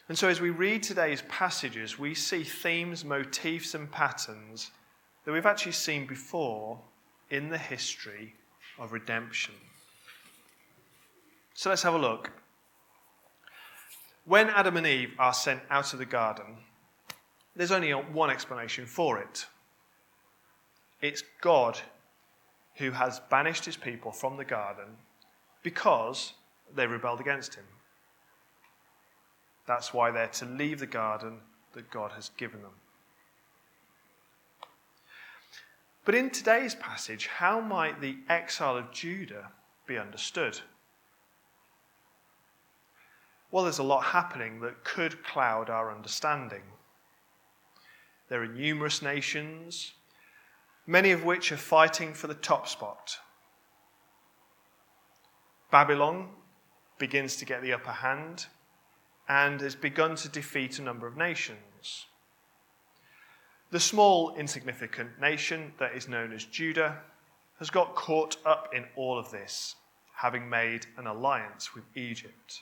And 0.07 0.17
so, 0.17 0.27
as 0.27 0.39
we 0.39 0.51
read 0.51 0.83
today's 0.83 1.23
passages, 1.23 1.97
we 1.97 2.13
see 2.13 2.43
themes, 2.43 3.03
motifs, 3.03 3.73
and 3.73 3.91
patterns 3.91 4.71
that 5.23 5.31
we've 5.31 5.45
actually 5.45 5.71
seen 5.71 6.05
before 6.05 6.79
in 7.31 7.49
the 7.49 7.57
history 7.57 8.35
of 8.77 8.91
redemption. 8.91 9.55
So, 11.55 11.69
let's 11.69 11.81
have 11.81 11.95
a 11.95 11.99
look. 11.99 12.31
When 14.25 14.49
Adam 14.49 14.77
and 14.77 14.85
Eve 14.85 15.13
are 15.17 15.33
sent 15.33 15.61
out 15.71 15.93
of 15.93 15.99
the 15.99 16.05
garden, 16.05 16.57
there's 17.55 17.71
only 17.71 17.91
one 17.91 18.29
explanation 18.29 18.85
for 18.85 19.19
it 19.19 19.45
it's 21.01 21.23
God 21.41 21.79
who 22.75 22.91
has 22.91 23.21
banished 23.29 23.65
his 23.65 23.77
people 23.77 24.11
from 24.11 24.37
the 24.37 24.45
garden 24.45 24.97
because 25.61 26.33
they 26.73 26.87
rebelled 26.87 27.19
against 27.19 27.55
him. 27.55 27.65
That's 29.67 29.93
why 29.93 30.11
they're 30.11 30.27
to 30.27 30.45
leave 30.45 30.79
the 30.79 30.87
garden 30.87 31.39
that 31.73 31.89
God 31.89 32.11
has 32.11 32.29
given 32.37 32.61
them. 32.61 32.71
But 36.05 36.15
in 36.15 36.29
today's 36.29 36.75
passage, 36.75 37.27
how 37.27 37.59
might 37.59 37.99
the 37.99 38.17
exile 38.29 38.77
of 38.77 38.91
Judah 38.91 39.51
be 39.87 39.97
understood? 39.97 40.59
Well, 43.49 43.63
there's 43.63 43.79
a 43.79 43.83
lot 43.83 44.03
happening 44.03 44.59
that 44.61 44.83
could 44.83 45.23
cloud 45.23 45.69
our 45.69 45.91
understanding. 45.91 46.61
There 48.29 48.43
are 48.43 48.47
numerous 48.47 49.01
nations, 49.01 49.93
many 50.85 51.11
of 51.11 51.23
which 51.23 51.51
are 51.51 51.57
fighting 51.57 52.13
for 52.13 52.27
the 52.27 52.33
top 52.35 52.67
spot. 52.67 53.17
Babylon 55.71 56.29
begins 56.99 57.35
to 57.37 57.45
get 57.45 57.61
the 57.61 57.73
upper 57.73 57.91
hand 57.91 58.45
and 59.27 59.61
has 59.61 59.75
begun 59.75 60.15
to 60.15 60.29
defeat 60.29 60.79
a 60.79 60.83
number 60.83 61.07
of 61.07 61.17
nations. 61.17 62.05
The 63.71 63.79
small, 63.79 64.35
insignificant 64.35 65.19
nation 65.19 65.73
that 65.79 65.95
is 65.95 66.07
known 66.07 66.31
as 66.31 66.45
Judah 66.45 66.99
has 67.59 67.69
got 67.69 67.95
caught 67.95 68.37
up 68.45 68.69
in 68.73 68.85
all 68.95 69.17
of 69.17 69.31
this, 69.31 69.75
having 70.17 70.49
made 70.49 70.85
an 70.97 71.07
alliance 71.07 71.73
with 71.73 71.83
Egypt. 71.95 72.61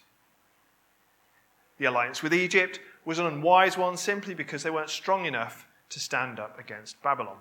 The 1.78 1.86
alliance 1.86 2.24
with 2.24 2.34
Egypt 2.34 2.80
was 3.04 3.20
an 3.20 3.26
unwise 3.26 3.78
one 3.78 3.98
simply 3.98 4.34
because 4.34 4.64
they 4.64 4.70
weren't 4.70 4.90
strong 4.90 5.26
enough 5.26 5.68
to 5.90 6.00
stand 6.00 6.40
up 6.40 6.60
against 6.60 7.02
Babylon. 7.04 7.38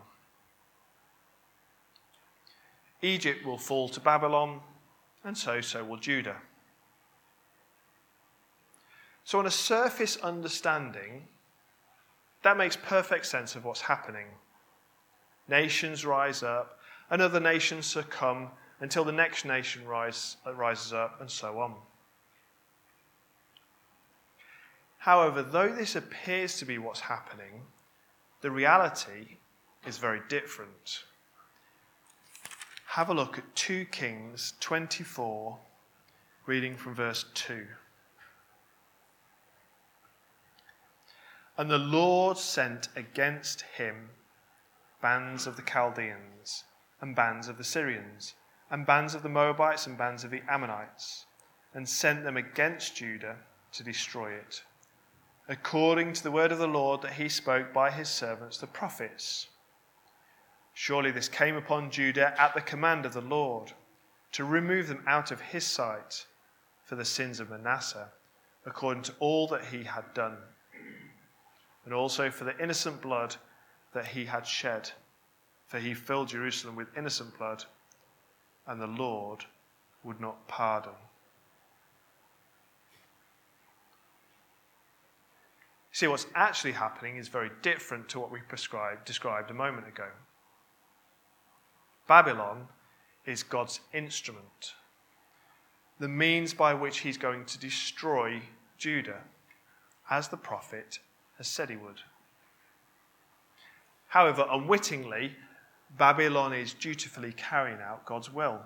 Egypt 3.03 3.45
will 3.45 3.59
fall 3.59 3.89
to 3.91 4.01
Babylon, 4.01 4.61
and 5.25 5.37
so, 5.37 5.61
so 5.61 5.85
will 5.85 5.97
Judah. 5.97 6.37
So, 9.25 9.39
on 9.39 9.47
a 9.47 9.51
surface 9.51 10.17
understanding, 10.17 11.29
that 12.43 12.57
makes 12.57 12.77
perfect 12.77 13.27
sense 13.27 13.55
of 13.55 13.65
what's 13.65 13.83
happening. 13.83 14.27
Nations 15.49 16.05
rise 16.05 16.43
up, 16.43 16.81
and 17.11 17.23
other 17.23 17.41
nations 17.41 17.87
succumb 17.87 18.51
until 18.81 19.05
the 19.05 19.13
next 19.13 19.45
nation 19.45 19.87
rise, 19.87 20.37
rises 20.55 20.93
up, 20.93 21.21
and 21.21 21.31
so 21.31 21.61
on. 21.61 21.75
However, 24.99 25.43
though 25.43 25.69
this 25.69 25.95
appears 25.95 26.57
to 26.59 26.65
be 26.65 26.79
what's 26.79 27.01
happening, 27.01 27.63
the 28.41 28.51
reality 28.51 29.39
is 29.87 29.99
very 29.99 30.21
different. 30.29 31.05
Have 32.87 33.09
a 33.09 33.15
look 33.15 33.39
at 33.39 33.55
2 33.55 33.87
Kings 33.87 34.55
24, 34.61 35.59
reading 36.47 36.77
from 36.77 36.95
verse 36.95 37.25
2. 37.35 37.67
And 41.59 41.71
the 41.71 41.79
Lord 41.79 42.38
sent 42.38 42.88
against 42.97 43.62
him 43.62 44.11
bands 45.03 45.47
of 45.47 45.57
the 45.57 45.62
Chaldeans, 45.62 46.65
and 47.01 47.15
bands 47.15 47.49
of 47.49 47.59
the 47.59 47.65
Syrians, 47.65 48.35
and 48.71 48.87
bands 48.87 49.15
of 49.15 49.23
the 49.23 49.29
Moabites, 49.29 49.87
and 49.87 49.99
bands 49.99 50.25
of 50.25 50.31
the 50.31 50.43
Ammonites, 50.49 51.27
and 51.75 51.87
sent 51.87 52.25
them 52.25 52.37
against 52.37 52.97
Judah 52.97 53.37
to 53.73 53.83
destroy 53.83 54.33
it, 54.33 54.62
according 55.49 56.15
to 56.15 56.23
the 56.23 56.31
word 56.31 56.53
of 56.53 56.59
the 56.59 56.67
Lord 56.67 57.03
that 57.03 57.15
he 57.15 57.29
spoke 57.29 57.73
by 57.73 57.91
his 57.91 58.09
servants 58.09 58.59
the 58.59 58.67
prophets. 58.67 59.49
Surely 60.73 61.11
this 61.11 61.29
came 61.29 61.57
upon 61.57 61.91
Judah 61.91 62.35
at 62.41 62.55
the 62.55 62.61
command 62.62 63.05
of 63.05 63.12
the 63.12 63.21
Lord, 63.21 63.73
to 64.33 64.45
remove 64.45 64.88
them 64.88 65.05
out 65.07 65.31
of 65.31 65.41
his 65.41 65.67
sight 65.67 66.27
for 66.85 66.95
the 66.95 67.05
sins 67.05 67.41
of 67.41 67.51
Manasseh, 67.51 68.11
according 68.65 69.03
to 69.03 69.15
all 69.19 69.47
that 69.49 69.67
he 69.67 69.85
had 69.85 70.15
done 70.15 70.38
and 71.85 71.92
also 71.95 72.31
for 72.31 72.45
the 72.45 72.59
innocent 72.62 73.01
blood 73.01 73.37
that 73.92 74.09
he 74.09 74.25
had 74.25 74.47
shed. 74.47 74.90
For 75.66 75.79
he 75.79 75.95
filled 75.95 76.29
Jerusalem 76.29 76.77
with 76.77 76.97
innocent 76.97 77.37
blood, 77.38 77.64
and 78.66 78.81
the 78.81 78.87
Lord 78.87 79.45
would 80.05 80.21
not 80.21 80.49
pardon. 80.49 80.92
See, 85.92 86.07
what's 86.07 86.27
actually 86.35 86.73
happening 86.73 87.16
is 87.16 87.29
very 87.29 87.51
different 87.61 88.09
to 88.11 88.21
what 88.21 88.31
we 88.31 88.40
described 88.49 89.51
a 89.51 89.55
moment 89.55 89.87
ago. 89.87 90.09
Babylon 92.09 92.68
is 93.27 93.42
God's 93.42 93.81
instrument, 93.92 94.75
the 96.01 96.09
means 96.09 96.55
by 96.55 96.75
which 96.75 96.99
he's 96.99 97.18
going 97.18 97.45
to 97.45 97.59
destroy 97.59 98.42
Judah, 98.79 99.23
as 100.11 100.29
the 100.29 100.37
prophet 100.37 100.99
has 101.43 101.49
said 101.49 101.69
he 101.69 101.77
would. 101.77 102.01
However, 104.07 104.47
unwittingly, 104.49 105.35
Babylon 105.99 106.53
is 106.53 106.73
dutifully 106.73 107.33
carrying 107.33 107.81
out 107.81 108.07
God's 108.07 108.33
will. 108.33 108.61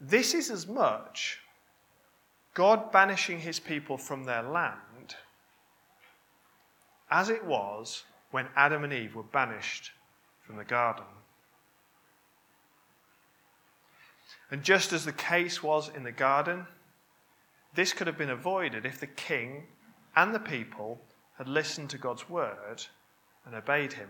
This 0.00 0.34
is 0.34 0.52
as 0.52 0.68
much 0.68 1.40
God 2.54 2.92
banishing 2.92 3.40
his 3.40 3.58
people 3.58 3.98
from 3.98 4.22
their 4.22 4.42
land 4.42 5.16
as 7.10 7.28
it 7.28 7.44
was 7.44 8.04
when 8.30 8.46
Adam 8.54 8.84
and 8.84 8.92
Eve 8.92 9.16
were 9.16 9.24
banished 9.24 9.90
from 10.46 10.56
the 10.56 10.64
garden. 10.64 11.04
And 14.52 14.62
just 14.62 14.92
as 14.92 15.04
the 15.04 15.12
case 15.12 15.60
was 15.60 15.88
in 15.88 16.04
the 16.04 16.12
garden, 16.12 16.66
this 17.74 17.92
could 17.92 18.06
have 18.06 18.18
been 18.18 18.30
avoided 18.30 18.84
if 18.84 19.00
the 19.00 19.06
king 19.06 19.66
and 20.16 20.34
the 20.34 20.40
people 20.40 21.00
had 21.36 21.48
listened 21.48 21.90
to 21.90 21.98
God's 21.98 22.28
word 22.28 22.84
and 23.44 23.54
obeyed 23.54 23.92
him. 23.94 24.08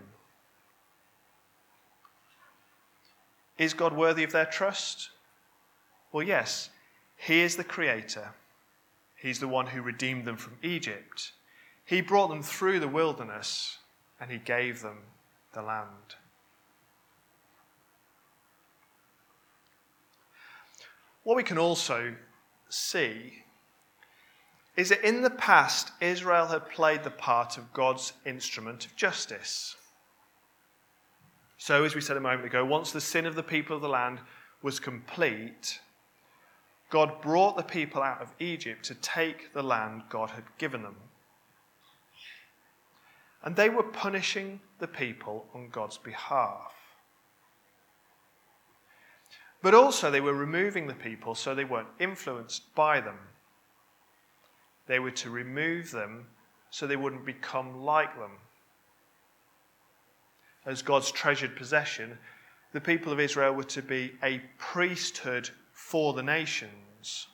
Is 3.57 3.73
God 3.73 3.95
worthy 3.95 4.23
of 4.23 4.31
their 4.31 4.45
trust? 4.45 5.09
Well, 6.11 6.23
yes. 6.23 6.69
He 7.17 7.41
is 7.41 7.57
the 7.57 7.63
creator. 7.63 8.33
He's 9.15 9.39
the 9.39 9.47
one 9.47 9.67
who 9.67 9.81
redeemed 9.81 10.25
them 10.25 10.37
from 10.37 10.57
Egypt. 10.63 11.33
He 11.85 12.01
brought 12.01 12.29
them 12.29 12.41
through 12.41 12.79
the 12.79 12.87
wilderness 12.87 13.79
and 14.19 14.31
he 14.31 14.37
gave 14.37 14.81
them 14.81 14.99
the 15.53 15.61
land. 15.61 16.15
What 21.23 21.35
we 21.35 21.43
can 21.43 21.57
also 21.57 22.15
see 22.69 23.43
is 24.79 24.89
that 24.89 25.05
in 25.05 25.21
the 25.21 25.29
past, 25.29 25.91
Israel 25.99 26.47
had 26.47 26.69
played 26.69 27.03
the 27.03 27.11
part 27.11 27.57
of 27.57 27.73
God's 27.73 28.13
instrument 28.25 28.85
of 28.85 28.95
justice. 28.95 29.75
So, 31.57 31.83
as 31.83 31.95
we 31.95 32.01
said 32.01 32.15
a 32.15 32.21
moment 32.21 32.45
ago, 32.45 32.63
once 32.63 32.93
the 32.93 33.01
sin 33.01 33.25
of 33.25 33.35
the 33.35 33.43
people 33.43 33.75
of 33.75 33.81
the 33.81 33.89
land 33.89 34.19
was 34.61 34.79
complete, 34.79 35.81
God 36.89 37.21
brought 37.21 37.57
the 37.57 37.63
people 37.63 38.01
out 38.01 38.21
of 38.21 38.33
Egypt 38.39 38.85
to 38.85 38.95
take 38.95 39.53
the 39.53 39.61
land 39.61 40.03
God 40.09 40.29
had 40.29 40.45
given 40.57 40.83
them. 40.83 40.95
And 43.43 43.57
they 43.57 43.69
were 43.69 43.83
punishing 43.83 44.61
the 44.79 44.87
people 44.87 45.45
on 45.53 45.67
God's 45.69 45.97
behalf. 45.97 46.73
But 49.61 49.75
also, 49.75 50.09
they 50.09 50.21
were 50.21 50.33
removing 50.33 50.87
the 50.87 50.93
people 50.93 51.35
so 51.35 51.53
they 51.53 51.65
weren't 51.65 51.89
influenced 51.99 52.73
by 52.75 53.01
them. 53.01 53.19
They 54.89 54.99
were 54.99 55.11
to 55.11 55.29
remove 55.29 55.91
them 55.91 56.25
so 56.71 56.87
they 56.87 56.95
wouldn't 56.95 57.23
become 57.23 57.83
like 57.83 58.17
them. 58.17 58.31
As 60.65 60.81
God's 60.81 61.11
treasured 61.11 61.55
possession, 61.55 62.17
the 62.73 62.81
people 62.81 63.13
of 63.13 63.19
Israel 63.19 63.53
were 63.53 63.63
to 63.65 63.83
be 63.83 64.13
a 64.23 64.41
priesthood 64.57 65.51
for 65.73 66.13
the 66.13 66.23
nations. 66.23 67.27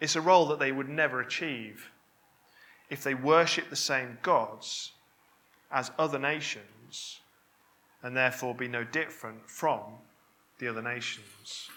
It's 0.00 0.16
a 0.16 0.20
role 0.20 0.46
that 0.46 0.58
they 0.58 0.72
would 0.72 0.88
never 0.88 1.20
achieve 1.20 1.92
if 2.90 3.04
they 3.04 3.14
worship 3.14 3.70
the 3.70 3.76
same 3.76 4.18
gods 4.22 4.92
as 5.70 5.92
other 5.96 6.18
nations 6.18 7.20
and 8.02 8.16
therefore 8.16 8.52
be 8.52 8.66
no 8.66 8.82
different 8.82 9.48
from 9.48 9.80
the 10.58 10.66
other 10.66 10.82
nations. 10.82 11.70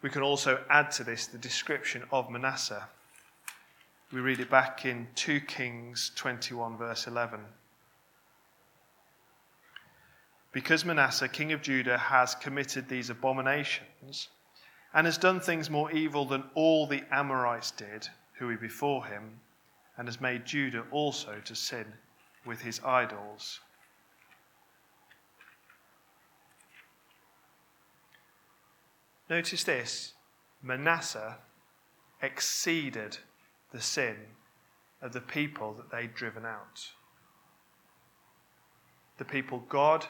We 0.00 0.10
can 0.10 0.22
also 0.22 0.64
add 0.70 0.90
to 0.92 1.04
this 1.04 1.26
the 1.26 1.38
description 1.38 2.04
of 2.12 2.30
Manasseh. 2.30 2.88
We 4.12 4.20
read 4.20 4.40
it 4.40 4.48
back 4.48 4.86
in 4.86 5.08
2 5.16 5.40
Kings 5.40 6.12
21, 6.14 6.78
verse 6.78 7.06
11. 7.06 7.40
Because 10.52 10.84
Manasseh, 10.84 11.28
king 11.28 11.52
of 11.52 11.62
Judah, 11.62 11.98
has 11.98 12.34
committed 12.34 12.88
these 12.88 13.10
abominations 13.10 14.28
and 14.94 15.06
has 15.06 15.18
done 15.18 15.40
things 15.40 15.68
more 15.68 15.90
evil 15.92 16.24
than 16.24 16.44
all 16.54 16.86
the 16.86 17.02
Amorites 17.10 17.70
did 17.72 18.08
who 18.38 18.46
were 18.46 18.56
before 18.56 19.04
him, 19.04 19.40
and 19.96 20.06
has 20.06 20.20
made 20.20 20.46
Judah 20.46 20.84
also 20.90 21.40
to 21.44 21.54
sin 21.54 21.84
with 22.46 22.60
his 22.60 22.80
idols. 22.84 23.60
Notice 29.28 29.64
this 29.64 30.14
Manasseh 30.62 31.36
exceeded 32.22 33.18
the 33.72 33.80
sin 33.80 34.16
of 35.02 35.12
the 35.12 35.20
people 35.20 35.74
that 35.74 35.90
they'd 35.90 36.14
driven 36.14 36.44
out. 36.44 36.88
The 39.18 39.24
people 39.24 39.64
God 39.68 40.06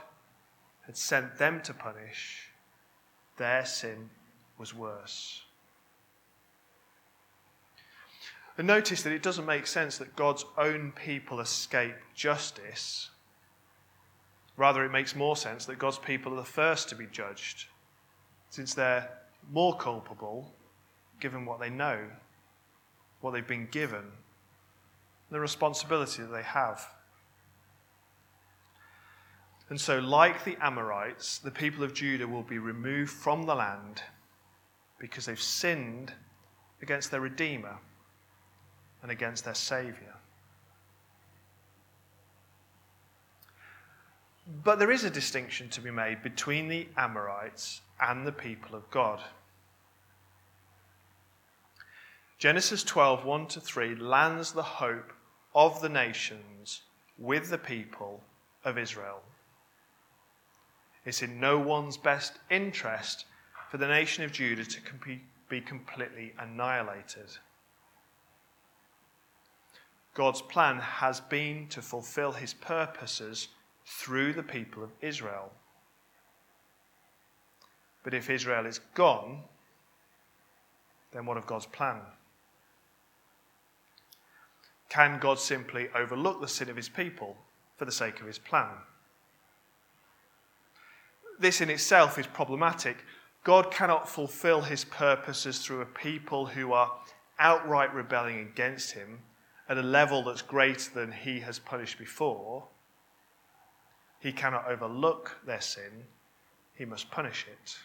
had 0.86 0.96
sent 0.96 1.38
them 1.38 1.60
to 1.62 1.74
punish, 1.74 2.50
their 3.36 3.64
sin 3.64 4.10
was 4.56 4.74
worse. 4.74 5.42
And 8.56 8.66
notice 8.66 9.02
that 9.02 9.12
it 9.12 9.22
doesn't 9.22 9.46
make 9.46 9.66
sense 9.66 9.98
that 9.98 10.16
God's 10.16 10.44
own 10.56 10.92
people 10.92 11.40
escape 11.40 11.94
justice. 12.14 13.10
Rather, 14.56 14.84
it 14.84 14.90
makes 14.90 15.14
more 15.14 15.36
sense 15.36 15.64
that 15.66 15.78
God's 15.78 15.98
people 15.98 16.32
are 16.32 16.36
the 16.36 16.44
first 16.44 16.88
to 16.88 16.96
be 16.96 17.06
judged 17.06 17.66
since 18.50 18.74
they're 18.74 19.08
more 19.50 19.76
culpable 19.76 20.52
given 21.20 21.44
what 21.44 21.60
they 21.60 21.70
know, 21.70 22.00
what 23.20 23.32
they've 23.32 23.46
been 23.46 23.68
given, 23.70 24.04
the 25.30 25.40
responsibility 25.40 26.22
that 26.22 26.32
they 26.32 26.42
have. 26.42 26.86
And 29.68 29.80
so, 29.80 29.98
like 29.98 30.44
the 30.44 30.56
Amorites, 30.62 31.38
the 31.38 31.50
people 31.50 31.84
of 31.84 31.92
Judah 31.92 32.26
will 32.26 32.42
be 32.42 32.58
removed 32.58 33.10
from 33.10 33.44
the 33.44 33.54
land 33.54 34.02
because 34.98 35.26
they've 35.26 35.40
sinned 35.40 36.12
against 36.80 37.10
their 37.10 37.20
Redeemer 37.20 37.76
and 39.02 39.10
against 39.10 39.44
their 39.44 39.54
Saviour. 39.54 40.14
But 44.64 44.78
there 44.78 44.90
is 44.90 45.04
a 45.04 45.10
distinction 45.10 45.68
to 45.70 45.80
be 45.82 45.90
made 45.90 46.22
between 46.22 46.68
the 46.68 46.88
Amorites 46.96 47.82
and 48.00 48.26
the 48.26 48.32
people 48.32 48.74
of 48.74 48.90
God. 48.90 49.20
Genesis 52.38 52.84
12, 52.84 53.24
1 53.24 53.46
to 53.48 53.60
3 53.60 53.96
lands 53.96 54.52
the 54.52 54.62
hope 54.62 55.12
of 55.54 55.80
the 55.80 55.88
nations 55.88 56.82
with 57.18 57.50
the 57.50 57.58
people 57.58 58.22
of 58.64 58.78
Israel. 58.78 59.22
It's 61.04 61.22
in 61.22 61.40
no 61.40 61.58
one's 61.58 61.96
best 61.96 62.34
interest 62.50 63.24
for 63.70 63.78
the 63.78 63.88
nation 63.88 64.24
of 64.24 64.32
Judah 64.32 64.64
to 64.64 64.80
be 65.48 65.60
completely 65.60 66.32
annihilated. 66.38 67.38
God's 70.14 70.42
plan 70.42 70.78
has 70.78 71.20
been 71.20 71.66
to 71.68 71.82
fulfill 71.82 72.32
his 72.32 72.54
purposes 72.54 73.48
through 73.86 74.32
the 74.32 74.42
people 74.42 74.82
of 74.82 74.90
Israel. 75.00 75.50
But 78.08 78.16
if 78.16 78.30
Israel 78.30 78.64
is 78.64 78.78
gone, 78.94 79.42
then 81.12 81.26
what 81.26 81.36
of 81.36 81.44
God's 81.44 81.66
plan? 81.66 82.00
Can 84.88 85.18
God 85.18 85.38
simply 85.38 85.90
overlook 85.94 86.40
the 86.40 86.48
sin 86.48 86.70
of 86.70 86.76
his 86.76 86.88
people 86.88 87.36
for 87.76 87.84
the 87.84 87.92
sake 87.92 88.18
of 88.20 88.26
his 88.26 88.38
plan? 88.38 88.70
This 91.38 91.60
in 91.60 91.68
itself 91.68 92.18
is 92.18 92.26
problematic. 92.26 93.04
God 93.44 93.70
cannot 93.70 94.08
fulfill 94.08 94.62
his 94.62 94.86
purposes 94.86 95.58
through 95.58 95.82
a 95.82 95.84
people 95.84 96.46
who 96.46 96.72
are 96.72 96.90
outright 97.38 97.92
rebelling 97.92 98.38
against 98.38 98.92
him 98.92 99.18
at 99.68 99.76
a 99.76 99.82
level 99.82 100.22
that's 100.22 100.40
greater 100.40 100.90
than 100.94 101.12
he 101.12 101.40
has 101.40 101.58
punished 101.58 101.98
before. 101.98 102.68
He 104.18 104.32
cannot 104.32 104.66
overlook 104.66 105.36
their 105.44 105.60
sin, 105.60 106.06
he 106.74 106.86
must 106.86 107.10
punish 107.10 107.44
it. 107.52 107.76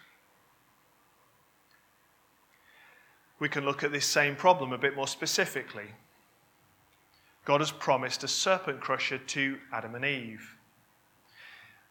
We 3.43 3.49
can 3.49 3.65
look 3.65 3.83
at 3.83 3.91
this 3.91 4.05
same 4.05 4.37
problem 4.37 4.71
a 4.71 4.77
bit 4.77 4.95
more 4.95 5.05
specifically. 5.05 5.87
God 7.43 7.59
has 7.59 7.73
promised 7.73 8.23
a 8.23 8.27
serpent 8.29 8.79
crusher 8.79 9.17
to 9.17 9.57
Adam 9.73 9.95
and 9.95 10.05
Eve. 10.05 10.55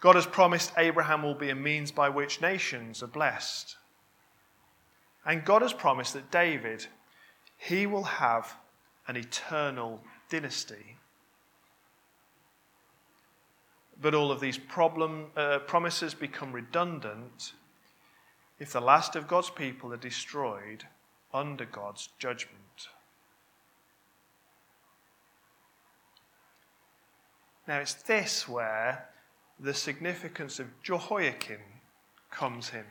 God 0.01 0.15
has 0.15 0.25
promised 0.25 0.73
Abraham 0.79 1.23
will 1.23 1.35
be 1.35 1.51
a 1.51 1.55
means 1.55 1.93
by 1.93 2.09
which 2.09 2.41
nations 2.41 3.03
are 3.03 3.07
blessed. 3.07 3.77
And 5.27 5.45
God 5.45 5.61
has 5.61 5.75
promised 5.75 6.15
that 6.15 6.31
David, 6.31 6.87
he 7.59 7.87
will 7.87 8.05
have 8.05 8.57
an 9.07 9.19
eternal 9.19 10.01
dynasty. 10.31 10.97
But 14.01 14.15
all 14.15 14.33
of 14.33 14.41
these 14.41 14.57
problem, 14.57 15.27
uh, 15.37 15.59
promises 15.59 16.15
become 16.15 16.51
redundant 16.51 17.53
if 18.59 18.73
the 18.73 18.81
last 18.81 19.17
of 19.17 19.29
God's 19.29 19.51
people 19.51 19.93
are 19.93 19.99
destroyed 19.99 20.87
under 21.35 21.65
God's 21.65 22.09
judgment. 22.19 22.89
Now, 27.67 27.79
it's 27.79 27.95
this 27.95 28.49
where 28.49 29.09
the 29.61 29.75
significance 29.75 30.59
of 30.59 30.67
Jehoiachin 30.83 31.61
comes 32.31 32.73
in. 32.75 32.85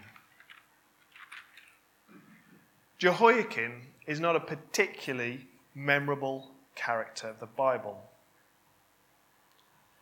Jehoiachin 2.98 3.82
is 4.08 4.20
not 4.20 4.36
a 4.36 4.40
particularly 4.40 5.48
memorable 5.76 6.52
character 6.76 7.28
of 7.28 7.40
the 7.40 7.48
Bible. 7.48 8.00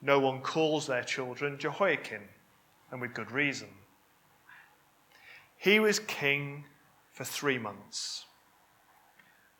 No 0.02 0.20
one 0.20 0.42
calls 0.42 0.88
their 0.88 1.04
children 1.04 1.58
Jehoiachin, 1.58 2.22
and 2.92 3.02
with 3.02 3.14
good 3.14 3.32
reason. 3.32 3.70
He 5.58 5.80
was 5.80 6.00
king 6.00 6.66
for 7.12 7.24
three 7.26 7.58
months. 7.58 8.26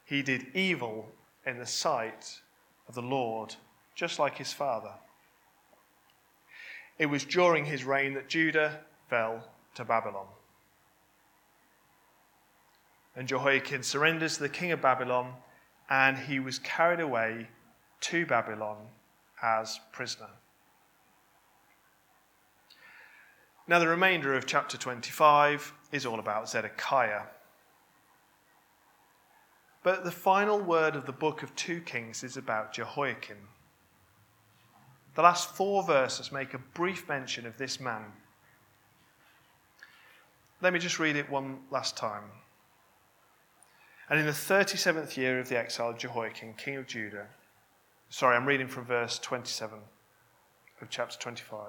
He 0.10 0.24
did 0.24 0.48
evil 0.56 1.12
in 1.46 1.60
the 1.60 1.68
sight 1.68 2.42
of 2.88 2.96
the 2.96 3.02
Lord, 3.04 3.54
just 3.94 4.18
like 4.18 4.40
his 4.40 4.52
father. 4.52 4.94
It 6.98 7.06
was 7.06 7.24
during 7.24 7.66
his 7.66 7.84
reign 7.84 8.16
that 8.16 8.28
Judah 8.28 8.80
fell 9.08 9.48
to 9.76 9.86
Babylon. 9.86 10.26
And 13.16 13.28
Jehoiachin 13.28 13.84
surrenders 13.84 14.38
to 14.38 14.44
the 14.44 14.50
king 14.50 14.72
of 14.72 14.82
Babylon, 14.82 15.34
and 15.92 16.18
he 16.18 16.40
was 16.40 16.58
carried 16.58 17.00
away 17.00 17.48
to 18.02 18.26
Babylon 18.26 18.78
as 19.44 19.80
prisoner. 19.92 20.30
Now, 23.68 23.78
the 23.78 23.88
remainder 23.88 24.34
of 24.34 24.48
chapter 24.48 24.76
25 24.76 25.72
is 25.92 26.08
all 26.08 26.20
about 26.20 26.50
Zedekiah. 26.50 27.26
But 29.90 30.04
the 30.04 30.12
final 30.12 30.60
word 30.60 30.96
of 30.96 31.08
the 31.08 31.12
book 31.12 31.42
of 31.42 31.56
2 31.56 31.82
Kings 31.82 32.24
is 32.24 32.38
about 32.38 32.74
Jehoiachin. 32.74 33.48
The 35.16 35.24
last 35.24 35.56
four 35.56 35.82
verses 35.82 36.32
make 36.32 36.54
a 36.54 36.60
brief 36.60 37.10
mention 37.10 37.48
of 37.48 37.58
this 37.58 37.80
man. 37.80 38.06
Let 40.62 40.74
me 40.74 40.80
just 40.80 41.00
read 41.00 41.16
it 41.16 41.28
one 41.28 41.62
last 41.72 41.98
time. 41.98 42.26
And 44.12 44.20
in 44.20 44.28
the 44.28 44.32
37th 44.32 45.18
year 45.18 45.40
of 45.40 45.50
the 45.50 45.58
exile 45.58 45.90
of 45.90 45.98
Jehoiachin, 45.98 46.54
king 46.54 46.76
of 46.76 46.86
Judah, 46.86 47.26
sorry, 48.12 48.36
I'm 48.36 48.46
reading 48.46 48.68
from 48.68 48.86
verse 48.86 49.18
27 49.18 49.80
of 50.84 50.90
chapter 50.92 51.18
25. 51.18 51.66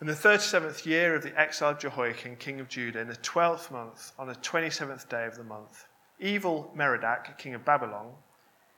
In 0.00 0.06
the 0.06 0.14
37th 0.14 0.86
year 0.86 1.14
of 1.14 1.22
the 1.22 1.38
exile 1.38 1.72
of 1.72 1.78
Jehoiachin, 1.78 2.36
king 2.36 2.58
of 2.58 2.70
Judah, 2.70 3.00
in 3.00 3.08
the 3.08 3.16
12th 3.16 3.70
month, 3.70 4.12
on 4.18 4.28
the 4.28 4.34
27th 4.36 5.10
day 5.10 5.26
of 5.26 5.36
the 5.36 5.44
month, 5.44 5.84
evil 6.20 6.72
Merodach, 6.74 7.38
king 7.38 7.54
of 7.54 7.64
Babylon, 7.64 8.12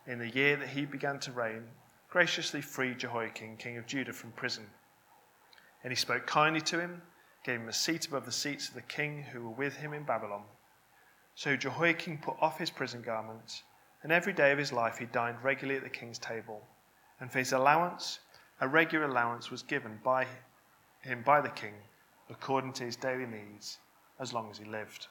in 0.06 0.18
the 0.18 0.28
year 0.28 0.56
that 0.56 0.68
he 0.68 0.84
began 0.84 1.18
to 1.20 1.32
reign, 1.32 1.64
graciously 2.10 2.60
freed 2.60 2.98
Jehoiachin, 2.98 3.56
king 3.56 3.78
of 3.78 3.86
Judah, 3.86 4.12
from 4.12 4.32
prison. 4.32 4.66
And 5.82 5.90
he 5.90 5.96
spoke 5.96 6.26
kindly 6.26 6.60
to 6.62 6.80
him, 6.80 7.02
gave 7.44 7.60
him 7.60 7.68
a 7.68 7.72
seat 7.72 8.06
above 8.06 8.26
the 8.26 8.32
seats 8.32 8.68
of 8.68 8.74
the 8.74 8.82
king 8.82 9.22
who 9.22 9.44
were 9.44 9.56
with 9.56 9.76
him 9.76 9.94
in 9.94 10.04
Babylon. 10.04 10.42
So 11.34 11.56
Jehoiachin 11.56 12.18
put 12.18 12.36
off 12.40 12.58
his 12.58 12.70
prison 12.70 13.02
garments, 13.02 13.62
and 14.02 14.12
every 14.12 14.32
day 14.32 14.52
of 14.52 14.58
his 14.58 14.72
life 14.72 14.98
he 14.98 15.06
dined 15.06 15.42
regularly 15.42 15.78
at 15.78 15.84
the 15.84 15.90
king's 15.90 16.18
table. 16.18 16.62
And 17.20 17.30
for 17.30 17.38
his 17.38 17.52
allowance, 17.52 18.18
a 18.60 18.68
regular 18.68 19.06
allowance 19.06 19.50
was 19.50 19.62
given 19.62 20.00
by 20.04 20.26
him 21.00 21.22
by 21.22 21.40
the 21.40 21.48
king, 21.48 21.74
according 22.28 22.74
to 22.74 22.84
his 22.84 22.96
daily 22.96 23.26
needs, 23.26 23.78
as 24.18 24.34
long 24.34 24.50
as 24.50 24.58
he 24.58 24.64
lived. 24.64 25.06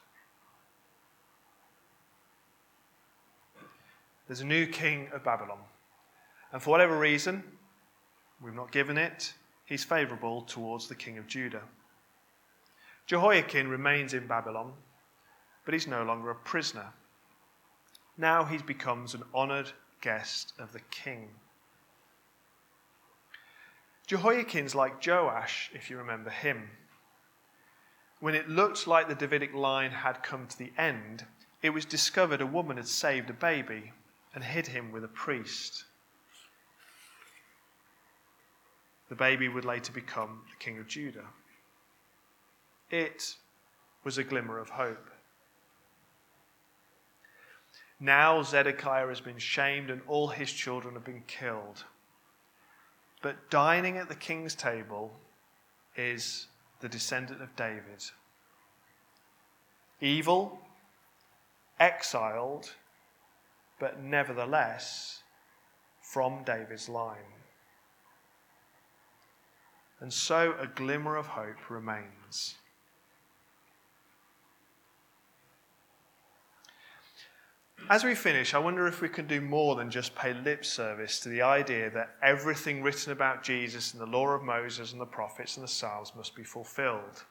There's 4.30 4.42
a 4.42 4.46
new 4.46 4.68
king 4.68 5.08
of 5.12 5.24
Babylon. 5.24 5.58
And 6.52 6.62
for 6.62 6.70
whatever 6.70 6.96
reason, 6.96 7.42
we've 8.40 8.54
not 8.54 8.70
given 8.70 8.96
it, 8.96 9.32
he's 9.64 9.82
favourable 9.82 10.42
towards 10.42 10.86
the 10.86 10.94
king 10.94 11.18
of 11.18 11.26
Judah. 11.26 11.64
Jehoiachin 13.08 13.66
remains 13.66 14.14
in 14.14 14.28
Babylon, 14.28 14.74
but 15.64 15.74
he's 15.74 15.88
no 15.88 16.04
longer 16.04 16.30
a 16.30 16.36
prisoner. 16.36 16.92
Now 18.16 18.44
he 18.44 18.58
becomes 18.58 19.14
an 19.14 19.24
honoured 19.34 19.72
guest 20.00 20.52
of 20.60 20.72
the 20.72 20.82
king. 20.92 21.30
Jehoiachin's 24.06 24.76
like 24.76 25.04
Joash, 25.04 25.72
if 25.74 25.90
you 25.90 25.98
remember 25.98 26.30
him. 26.30 26.70
When 28.20 28.36
it 28.36 28.48
looked 28.48 28.86
like 28.86 29.08
the 29.08 29.16
Davidic 29.16 29.54
line 29.54 29.90
had 29.90 30.22
come 30.22 30.46
to 30.46 30.56
the 30.56 30.70
end, 30.78 31.24
it 31.62 31.70
was 31.70 31.84
discovered 31.84 32.40
a 32.40 32.46
woman 32.46 32.76
had 32.76 32.86
saved 32.86 33.28
a 33.28 33.32
baby 33.32 33.90
and 34.34 34.44
hid 34.44 34.66
him 34.66 34.92
with 34.92 35.04
a 35.04 35.08
priest. 35.08 35.84
The 39.08 39.16
baby 39.16 39.48
would 39.48 39.64
later 39.64 39.92
become 39.92 40.42
the 40.50 40.64
king 40.64 40.78
of 40.78 40.86
Judah. 40.86 41.26
It 42.90 43.36
was 44.04 44.18
a 44.18 44.24
glimmer 44.24 44.58
of 44.58 44.70
hope. 44.70 45.10
Now 47.98 48.42
Zedekiah 48.42 49.08
has 49.08 49.20
been 49.20 49.38
shamed 49.38 49.90
and 49.90 50.00
all 50.06 50.28
his 50.28 50.50
children 50.50 50.94
have 50.94 51.04
been 51.04 51.22
killed. 51.26 51.84
But 53.20 53.50
dining 53.50 53.98
at 53.98 54.08
the 54.08 54.14
king's 54.14 54.54
table 54.54 55.12
is 55.96 56.46
the 56.80 56.88
descendant 56.88 57.42
of 57.42 57.54
David. 57.56 58.02
Evil, 60.00 60.58
exiled, 61.78 62.74
but 63.80 64.00
nevertheless 64.02 65.22
from 66.00 66.44
David's 66.44 66.88
line. 66.88 67.16
And 70.00 70.12
so 70.12 70.54
a 70.60 70.66
glimmer 70.66 71.16
of 71.16 71.26
hope 71.26 71.68
remains. 71.68 72.54
As 77.88 78.04
we 78.04 78.14
finish, 78.14 78.54
I 78.54 78.58
wonder 78.58 78.86
if 78.86 79.00
we 79.00 79.08
can 79.08 79.26
do 79.26 79.40
more 79.40 79.74
than 79.74 79.90
just 79.90 80.14
pay 80.14 80.32
lip 80.32 80.64
service 80.64 81.18
to 81.20 81.28
the 81.28 81.42
idea 81.42 81.90
that 81.90 82.14
everything 82.22 82.82
written 82.82 83.12
about 83.12 83.42
Jesus 83.42 83.92
in 83.92 83.98
the 83.98 84.06
law 84.06 84.28
of 84.28 84.42
Moses 84.42 84.92
and 84.92 85.00
the 85.00 85.06
prophets 85.06 85.56
and 85.56 85.64
the 85.64 85.68
Psalms 85.68 86.12
must 86.14 86.36
be 86.36 86.44
fulfilled. 86.44 87.24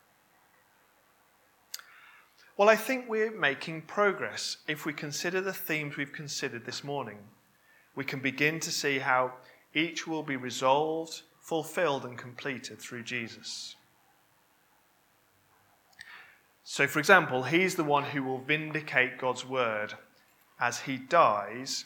Well, 2.60 2.68
I 2.68 2.76
think 2.76 3.06
we're 3.08 3.32
making 3.32 3.84
progress 3.84 4.58
if 4.68 4.86
we 4.86 4.92
consider 4.92 5.40
the 5.40 5.54
themes 5.54 5.96
we've 5.96 6.12
considered 6.12 6.66
this 6.66 6.84
morning. 6.84 7.20
We 7.96 8.04
can 8.04 8.20
begin 8.20 8.60
to 8.60 8.70
see 8.70 9.00
how 9.00 9.36
each 9.74 10.06
will 10.06 10.24
be 10.24 10.36
resolved 10.36 11.22
fulfilled 11.40 12.04
and 12.04 12.18
completed 12.18 12.78
through 12.78 13.04
Jesus. 13.04 13.78
So, 16.66 16.86
for 16.86 17.00
example, 17.00 17.44
he's 17.44 17.76
the 17.76 17.86
one 17.86 18.04
who 18.04 18.24
will 18.24 18.40
vindicate 18.40 19.18
God's 19.18 19.46
word 19.46 19.94
as 20.60 20.82
he 20.82 20.98
dies, 20.98 21.86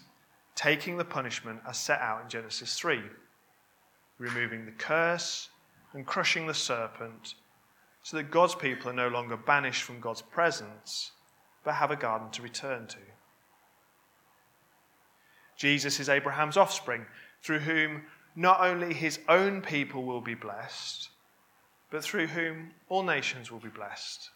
taking 0.56 0.98
the 0.98 1.06
punishment 1.06 1.60
as 1.70 1.78
set 1.78 2.00
out 2.00 2.24
in 2.24 2.30
Genesis 2.30 2.80
3, 2.80 3.00
removing 4.18 4.66
the 4.66 4.72
curse 4.72 5.50
and 5.94 6.08
crushing 6.08 6.48
the 6.48 6.56
serpent, 6.56 7.36
so 8.04 8.18
that 8.18 8.32
God's 8.32 8.54
people 8.54 8.89
are 8.89 8.94
no 8.94 9.08
longer 9.08 9.38
banished 9.38 9.84
from 9.84 10.02
God's 10.02 10.22
presence, 10.22 11.12
but 11.63 11.76
have 11.76 11.92
a 11.92 11.96
garden 11.96 12.30
to 12.32 12.42
return 12.42 12.86
to. 12.88 12.98
Jesus 15.56 16.00
is 16.00 16.10
Abraham's 16.10 16.58
offspring, 16.58 17.06
through 17.42 17.60
whom 17.60 18.04
not 18.36 18.60
only 18.62 18.94
his 18.94 19.20
own 19.30 19.62
people 19.62 20.04
will 20.04 20.22
be 20.22 20.34
blessed, 20.34 21.10
but 21.89 22.04
through 22.04 22.28
whom 22.28 22.72
all 22.89 23.04
nations 23.04 23.52
will 23.52 23.60
be 23.60 23.70
blessed. 23.70 24.30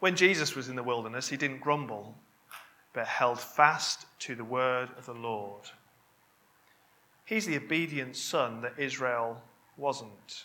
When 0.00 0.16
Jesus 0.16 0.54
was 0.54 0.68
in 0.68 0.76
the 0.76 0.82
wilderness, 0.82 1.28
he 1.28 1.36
didn't 1.38 1.60
grumble, 1.60 2.18
but 2.92 3.06
held 3.06 3.40
fast 3.40 4.06
to 4.20 4.34
the 4.34 4.44
word 4.44 4.90
of 4.98 5.06
the 5.06 5.14
Lord. 5.14 5.64
He's 7.24 7.46
the 7.46 7.56
obedient 7.56 8.16
son 8.16 8.60
that 8.60 8.74
Israel 8.76 9.40
wasn't. 9.76 10.44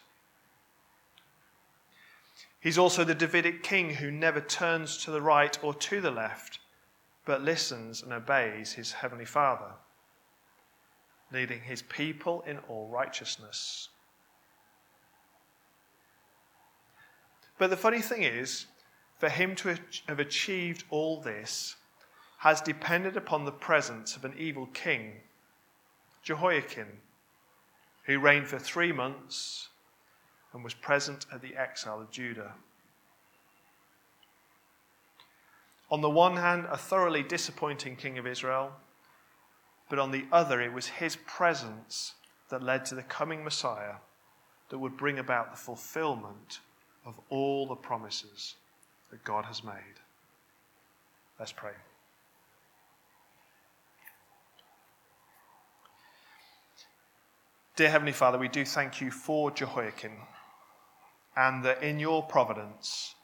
He's 2.62 2.78
also 2.78 3.04
the 3.04 3.15
Davidic 3.15 3.63
king 3.63 3.95
who 3.95 4.12
never 4.12 4.39
turns 4.39 4.97
to 5.00 5.12
the 5.12 5.21
right 5.21 5.58
or 5.63 5.74
to 5.74 6.00
the 6.00 6.12
left, 6.12 6.60
but 7.26 7.41
listens 7.41 8.02
and 8.02 8.13
obeys 8.13 8.74
his 8.74 8.93
heavenly 8.93 9.26
Father 9.26 9.74
leading 11.32 11.62
his 11.62 11.82
people 11.82 12.43
in 12.45 12.58
all 12.67 12.88
righteousness. 12.88 13.89
But 17.58 17.69
the 17.69 17.78
funny 17.78 18.02
thing 18.02 18.24
is, 18.24 18.65
for 19.17 19.30
him 19.30 19.56
to 19.58 19.78
have 20.08 20.19
achieved 20.19 20.84
all 20.89 21.21
this 21.21 21.76
has 22.39 22.60
depended 22.60 23.15
upon 23.15 23.45
the 23.45 23.52
presence 23.52 24.15
of 24.15 24.26
an 24.26 24.34
evil 24.38 24.65
king, 24.74 25.13
Jehoiachin, 26.24 26.88
who 28.06 28.19
reigned 28.19 28.47
for 28.47 28.58
three 28.58 28.91
months 28.91 29.69
and 30.54 30.64
was 30.64 30.74
present 30.74 31.26
at 31.32 31.42
the 31.42 31.56
exile 31.56 32.02
of 32.02 32.12
Judah. 32.12 32.54
On 35.90 36.02
the 36.02 36.10
one 36.10 36.38
hand, 36.38 36.66
a 36.70 36.78
thoroughly 36.78 37.24
disappointing 37.24 37.96
king 37.96 38.18
of 38.18 38.28
Israel 38.28 38.74
but 39.92 40.00
on 40.00 40.12
the 40.12 40.24
other, 40.32 40.62
it 40.62 40.72
was 40.72 40.88
his 40.88 41.18
presence 41.18 42.14
that 42.48 42.64
led 42.64 42.86
to 42.86 42.96
the 42.96 43.04
coming 43.04 43.44
Messiah 43.44 43.96
that 44.70 44.80
would 44.80 44.96
bring 44.96 45.20
about 45.20 45.52
the 45.52 45.58
fulfillment 45.58 46.62
of 47.06 47.20
all 47.30 47.68
the 47.68 47.76
promises 47.76 48.56
that 49.10 49.22
God 49.26 49.44
has 49.44 49.66
made. 49.66 50.00
Let's 51.38 51.52
pray. 51.52 51.74
Dear 57.76 57.90
Heavenly 57.90 58.14
Father, 58.14 58.38
we 58.38 58.48
do 58.48 58.64
thank 58.64 59.02
you 59.02 59.12
for 59.12 59.52
Jehoiachin 59.52 60.14
and 61.36 61.63
that 61.63 61.82
in 61.82 62.00
your 62.00 62.24
providence, 62.24 63.15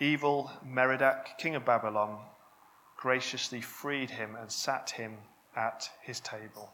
evil 0.00 0.50
Merodach, 0.66 1.38
king 1.38 1.54
of 1.54 1.64
Babylon, 1.64 2.18
graciously 2.96 3.60
freed 3.60 4.10
him 4.10 4.36
and 4.36 4.50
sat 4.50 4.90
him 4.90 5.16
at 5.56 5.88
his 6.02 6.20
table. 6.20 6.72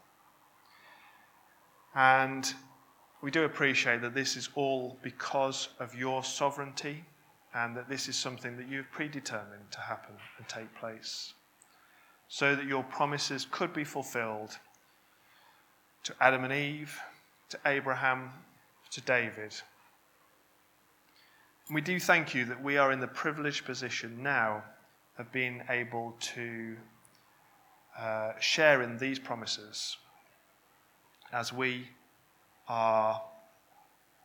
And 1.93 2.51
we 3.21 3.31
do 3.31 3.43
appreciate 3.43 4.01
that 4.01 4.15
this 4.15 4.35
is 4.35 4.49
all 4.55 4.97
because 5.03 5.69
of 5.79 5.93
your 5.93 6.23
sovereignty 6.23 7.03
and 7.53 7.75
that 7.75 7.89
this 7.89 8.07
is 8.07 8.15
something 8.15 8.57
that 8.57 8.67
you've 8.67 8.89
predetermined 8.91 9.71
to 9.71 9.79
happen 9.79 10.15
and 10.37 10.47
take 10.47 10.73
place. 10.75 11.33
So 12.29 12.55
that 12.55 12.65
your 12.65 12.83
promises 12.83 13.45
could 13.51 13.73
be 13.73 13.83
fulfilled 13.83 14.57
to 16.03 16.15
Adam 16.21 16.45
and 16.45 16.53
Eve, 16.53 16.97
to 17.49 17.59
Abraham, 17.65 18.31
to 18.91 19.01
David. 19.01 19.53
And 21.71 21.75
we 21.75 21.81
do 21.81 22.01
thank 22.01 22.35
you 22.35 22.43
that 22.47 22.61
we 22.61 22.75
are 22.75 22.91
in 22.91 22.99
the 22.99 23.07
privileged 23.07 23.63
position 23.63 24.21
now 24.21 24.61
of 25.17 25.31
being 25.31 25.63
able 25.69 26.17
to 26.19 26.75
uh, 27.97 28.33
share 28.41 28.81
in 28.81 28.97
these 28.97 29.19
promises 29.19 29.95
as 31.31 31.53
we 31.53 31.87
are 32.67 33.21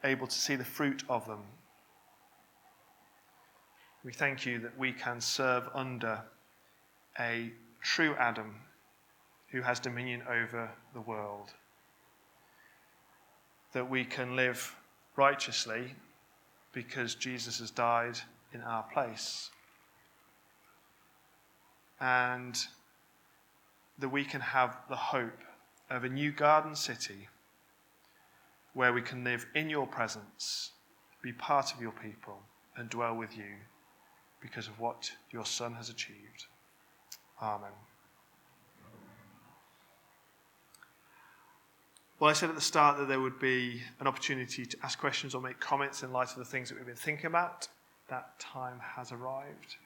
able 0.02 0.26
to 0.26 0.35
see 0.35 0.56
the 0.56 0.64
fruit 0.64 1.04
of 1.09 1.24
them. 1.28 1.44
We 4.04 4.12
thank 4.12 4.44
you 4.44 4.59
that 4.59 4.76
we 4.76 4.90
can 4.90 5.20
serve 5.20 5.68
under 5.72 6.22
a 7.20 7.52
true 7.80 8.16
Adam 8.18 8.56
who 9.52 9.62
has 9.62 9.78
dominion 9.78 10.22
over 10.28 10.68
the 10.94 11.00
world. 11.00 11.52
That 13.72 13.88
we 13.88 14.04
can 14.04 14.35
live 14.35 14.74
righteously 15.14 15.94
because 16.77 17.15
Jesus 17.15 17.59
has 17.59 17.71
died 17.71 18.19
in 18.53 18.61
our 18.61 18.83
place. 18.93 19.49
And 22.03 22.55
that 23.99 24.11
we 24.11 24.25
can 24.25 24.43
have 24.43 24.77
the 24.91 24.97
hope 24.97 25.41
of 25.89 26.05
a 26.05 26.09
new 26.11 26.31
garden 26.31 26.77
city 26.77 27.29
where 28.75 28.93
we 28.93 29.01
can 29.01 29.25
live 29.25 29.47
in 29.55 29.71
your 29.71 29.87
presence, 29.87 30.73
be 31.23 31.33
part 31.33 31.73
of 31.73 31.81
your 31.81 31.93
people, 31.93 32.41
and 32.77 32.91
dwell 32.91 33.17
with 33.17 33.35
you 33.35 33.55
because 34.43 34.69
of 34.69 34.79
what 34.79 35.11
your 35.31 35.47
Son 35.47 35.73
has 35.73 35.89
achieved. 35.89 36.45
Amen. 37.41 37.71
Well, 42.18 42.31
I 42.31 42.33
said 42.33 42.48
at 42.48 42.55
the 42.55 42.62
start 42.62 42.96
that 42.96 43.09
there 43.09 43.20
would 43.20 43.38
be 43.38 43.83
an 44.00 44.07
opportunity 44.07 44.64
to 44.64 44.76
ask 44.83 44.98
questions 44.98 45.35
or 45.35 45.42
make 45.42 45.61
comments 45.61 46.02
in 46.02 46.12
light 46.12 46.31
of 46.31 46.38
the 46.38 46.46
things 46.46 46.70
that 46.70 46.76
we've 46.76 46.87
been 46.87 46.96
thinking 46.96 47.26
about. 47.26 47.68
That 48.09 48.38
time 48.40 48.81
has 48.81 49.12
arrived. 49.12 49.76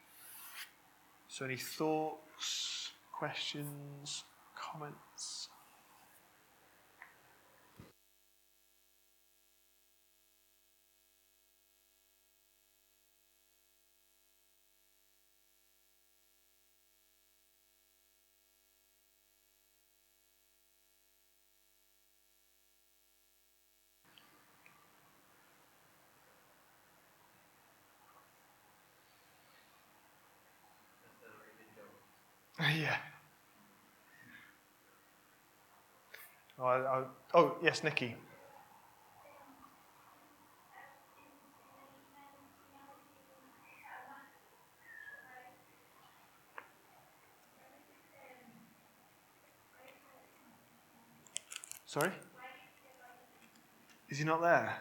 So, 1.26 1.44
any 1.44 1.56
thoughts, 1.56 2.92
questions, 3.12 4.22
comments? 4.56 5.49
Yeah. 32.68 32.96
Oh, 36.58 36.64
I, 36.64 36.76
I, 36.78 37.04
oh, 37.34 37.56
yes, 37.62 37.82
Nikki. 37.82 38.14
Sorry? 51.86 52.12
Is 54.08 54.18
he 54.18 54.24
not 54.24 54.42
there? 54.42 54.76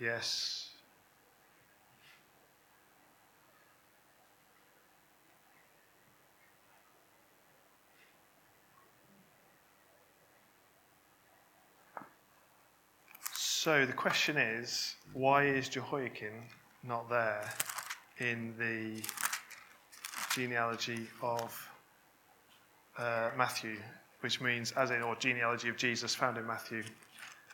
Yes. 0.00 0.70
So 13.32 13.84
the 13.84 13.92
question 13.92 14.36
is 14.36 14.94
why 15.12 15.44
is 15.44 15.68
Jehoiakim 15.68 16.32
not 16.84 17.10
there 17.10 17.52
in 18.18 18.54
the 18.56 19.02
genealogy 20.32 21.08
of 21.22 21.68
uh, 22.96 23.30
Matthew, 23.36 23.76
which 24.20 24.40
means, 24.40 24.72
as 24.72 24.90
in, 24.90 25.02
or 25.02 25.16
genealogy 25.16 25.68
of 25.68 25.76
Jesus 25.76 26.14
found 26.14 26.38
in 26.38 26.46
Matthew, 26.46 26.84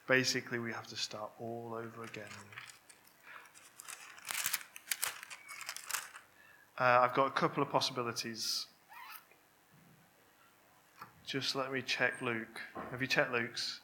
basically 0.07 0.59
we 0.59 0.73
have 0.73 0.87
to 0.89 0.97
start 0.97 1.31
all 1.41 1.75
over 1.75 2.05
again. 2.05 2.25
Uh, 6.79 7.01
I've 7.03 7.15
got 7.15 7.27
a 7.27 7.31
couple 7.31 7.63
of 7.63 7.71
possibilities. 7.71 8.67
Just 11.25 11.55
let 11.55 11.73
me 11.73 11.83
check 11.83 12.21
Luke. 12.21 12.61
Have 12.91 13.01
you 13.01 13.07
checked 13.07 13.33
Luke's? 13.33 13.81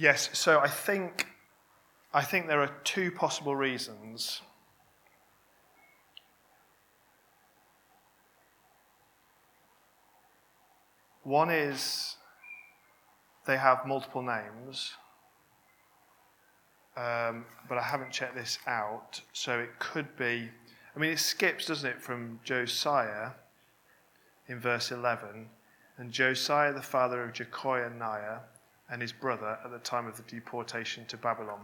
Yes, 0.00 0.30
so 0.32 0.60
I 0.60 0.68
think, 0.68 1.26
I 2.14 2.22
think 2.22 2.46
there 2.46 2.60
are 2.60 2.70
two 2.84 3.10
possible 3.10 3.56
reasons. 3.56 4.42
One 11.24 11.50
is 11.50 12.14
they 13.44 13.56
have 13.56 13.86
multiple 13.86 14.22
names, 14.22 14.92
um, 16.96 17.44
but 17.68 17.76
I 17.76 17.82
haven't 17.82 18.12
checked 18.12 18.36
this 18.36 18.60
out, 18.68 19.20
so 19.32 19.58
it 19.58 19.80
could 19.80 20.16
be. 20.16 20.48
I 20.94 20.98
mean, 21.00 21.10
it 21.10 21.18
skips, 21.18 21.66
doesn't 21.66 21.90
it, 21.90 22.00
from 22.00 22.38
Josiah 22.44 23.30
in 24.46 24.60
verse 24.60 24.92
11, 24.92 25.48
and 25.96 26.12
Josiah, 26.12 26.72
the 26.72 26.82
father 26.82 27.24
of 27.24 27.32
Jeconiah, 27.32 28.42
and 28.90 29.02
his 29.02 29.12
brother 29.12 29.58
at 29.64 29.70
the 29.70 29.78
time 29.78 30.06
of 30.06 30.16
the 30.16 30.22
deportation 30.22 31.04
to 31.06 31.16
Babylon. 31.16 31.60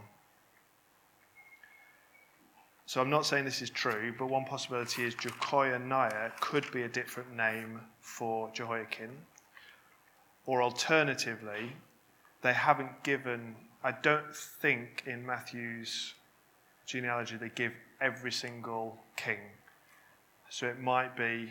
So 2.87 3.01
I'm 3.01 3.09
not 3.09 3.25
saying 3.25 3.47
this 3.47 3.63
is 3.63 3.71
true, 3.71 4.15
but 4.19 4.27
one 4.27 4.45
possibility 4.45 5.05
is 5.05 5.15
Jeconiah 5.15 6.33
could 6.41 6.71
be 6.71 6.83
a 6.83 6.89
different 6.89 7.35
name 7.35 7.81
for 8.01 8.51
Jehoiakim. 8.53 9.11
Or 10.45 10.63
alternatively, 10.63 11.73
they 12.43 12.53
haven't 12.53 13.03
given, 13.03 13.57
I 13.83 13.93
don't 13.93 14.35
think 14.35 15.05
in 15.07 15.25
Matthew's 15.25 16.13
genealogy 16.85 17.37
they 17.37 17.49
give 17.49 17.73
every 18.03 18.33
single 18.33 18.99
king. 19.17 19.39
So 20.51 20.67
it 20.67 20.79
might 20.79 21.17
be 21.17 21.51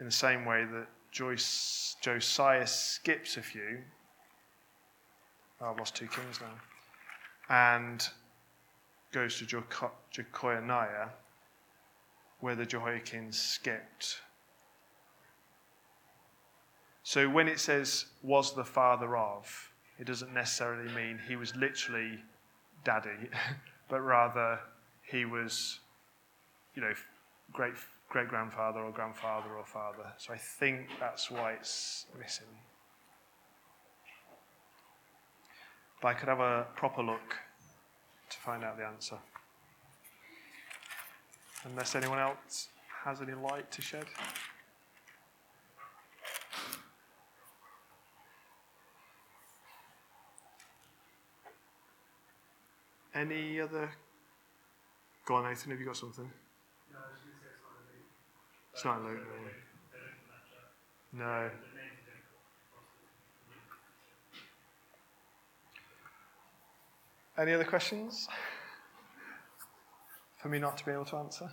in 0.00 0.06
the 0.06 0.10
same 0.10 0.46
way 0.46 0.64
that 0.64 0.86
Joyce, 1.10 1.96
Josiah 2.00 2.66
skips 2.66 3.36
a 3.36 3.42
few. 3.42 3.78
Oh, 5.60 5.70
I've 5.70 5.78
lost 5.78 5.96
two 5.96 6.06
kings 6.06 6.40
now. 6.40 6.54
And 7.48 8.08
goes 9.12 9.38
to 9.38 9.44
Jeconiah, 10.12 11.08
where 12.38 12.54
the 12.54 12.64
Jehoiakim 12.64 13.32
skipped. 13.32 14.20
So 17.02 17.28
when 17.28 17.48
it 17.48 17.58
says, 17.58 18.06
was 18.22 18.54
the 18.54 18.64
father 18.64 19.16
of, 19.16 19.70
it 19.98 20.06
doesn't 20.06 20.32
necessarily 20.32 20.92
mean 20.94 21.18
he 21.26 21.34
was 21.34 21.56
literally 21.56 22.20
daddy, 22.84 23.28
but 23.88 24.00
rather 24.00 24.60
he 25.02 25.24
was, 25.24 25.80
you 26.74 26.82
know, 26.82 26.92
great 27.52 27.74
great 28.10 28.28
grandfather 28.28 28.80
or 28.80 28.90
grandfather 28.90 29.54
or 29.56 29.64
father. 29.64 30.12
So 30.18 30.34
I 30.34 30.36
think 30.36 30.88
that's 30.98 31.30
why 31.30 31.52
it's 31.52 32.06
missing. 32.18 32.46
But 36.02 36.08
I 36.08 36.14
could 36.14 36.28
have 36.28 36.40
a 36.40 36.66
proper 36.76 37.02
look 37.02 37.36
to 38.30 38.38
find 38.38 38.64
out 38.64 38.76
the 38.76 38.84
answer. 38.84 39.16
Unless 41.64 41.94
anyone 41.94 42.18
else 42.18 42.68
has 43.04 43.20
any 43.22 43.34
light 43.34 43.70
to 43.70 43.82
shed. 43.82 44.06
Any 53.14 53.60
other? 53.60 53.90
Go 55.26 55.34
on, 55.34 55.44
Nathan, 55.44 55.70
have 55.70 55.80
you 55.80 55.86
got 55.86 55.96
something? 55.96 56.30
It's 58.80 58.86
not 58.86 59.04
Luke. 59.04 59.20
No. 61.12 61.50
Any 67.38 67.52
other 67.52 67.64
questions? 67.64 68.26
for 70.38 70.48
me 70.48 70.58
not 70.58 70.78
to 70.78 70.86
be 70.86 70.92
able 70.92 71.04
to 71.04 71.16
answer? 71.16 71.50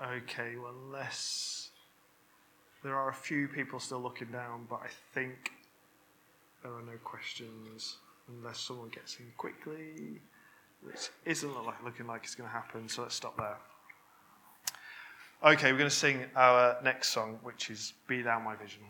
Okay, 0.00 0.54
well, 0.62 0.72
unless 0.86 1.70
there 2.84 2.94
are 2.94 3.08
a 3.08 3.14
few 3.14 3.48
people 3.48 3.80
still 3.80 4.00
looking 4.00 4.28
down, 4.28 4.68
but 4.70 4.82
I 4.84 4.88
think 5.12 5.50
there 6.62 6.72
are 6.72 6.82
no 6.82 6.98
questions 7.04 7.96
unless 8.28 8.58
someone 8.58 8.88
gets 8.88 9.18
in 9.18 9.26
quickly, 9.36 10.20
which 10.82 11.10
isn't 11.24 11.64
like, 11.64 11.82
looking 11.84 12.06
like 12.06 12.24
it's 12.24 12.34
going 12.34 12.48
to 12.48 12.52
happen, 12.52 12.88
so 12.88 13.02
let's 13.02 13.14
stop 13.14 13.36
there. 13.36 13.56
Okay, 15.44 15.70
we're 15.70 15.78
going 15.78 15.90
to 15.90 15.94
sing 15.96 16.24
our 16.34 16.76
next 16.82 17.10
song, 17.10 17.38
which 17.42 17.70
is 17.70 17.92
Be 18.08 18.22
Thou 18.22 18.40
My 18.40 18.56
Vision. 18.56 18.82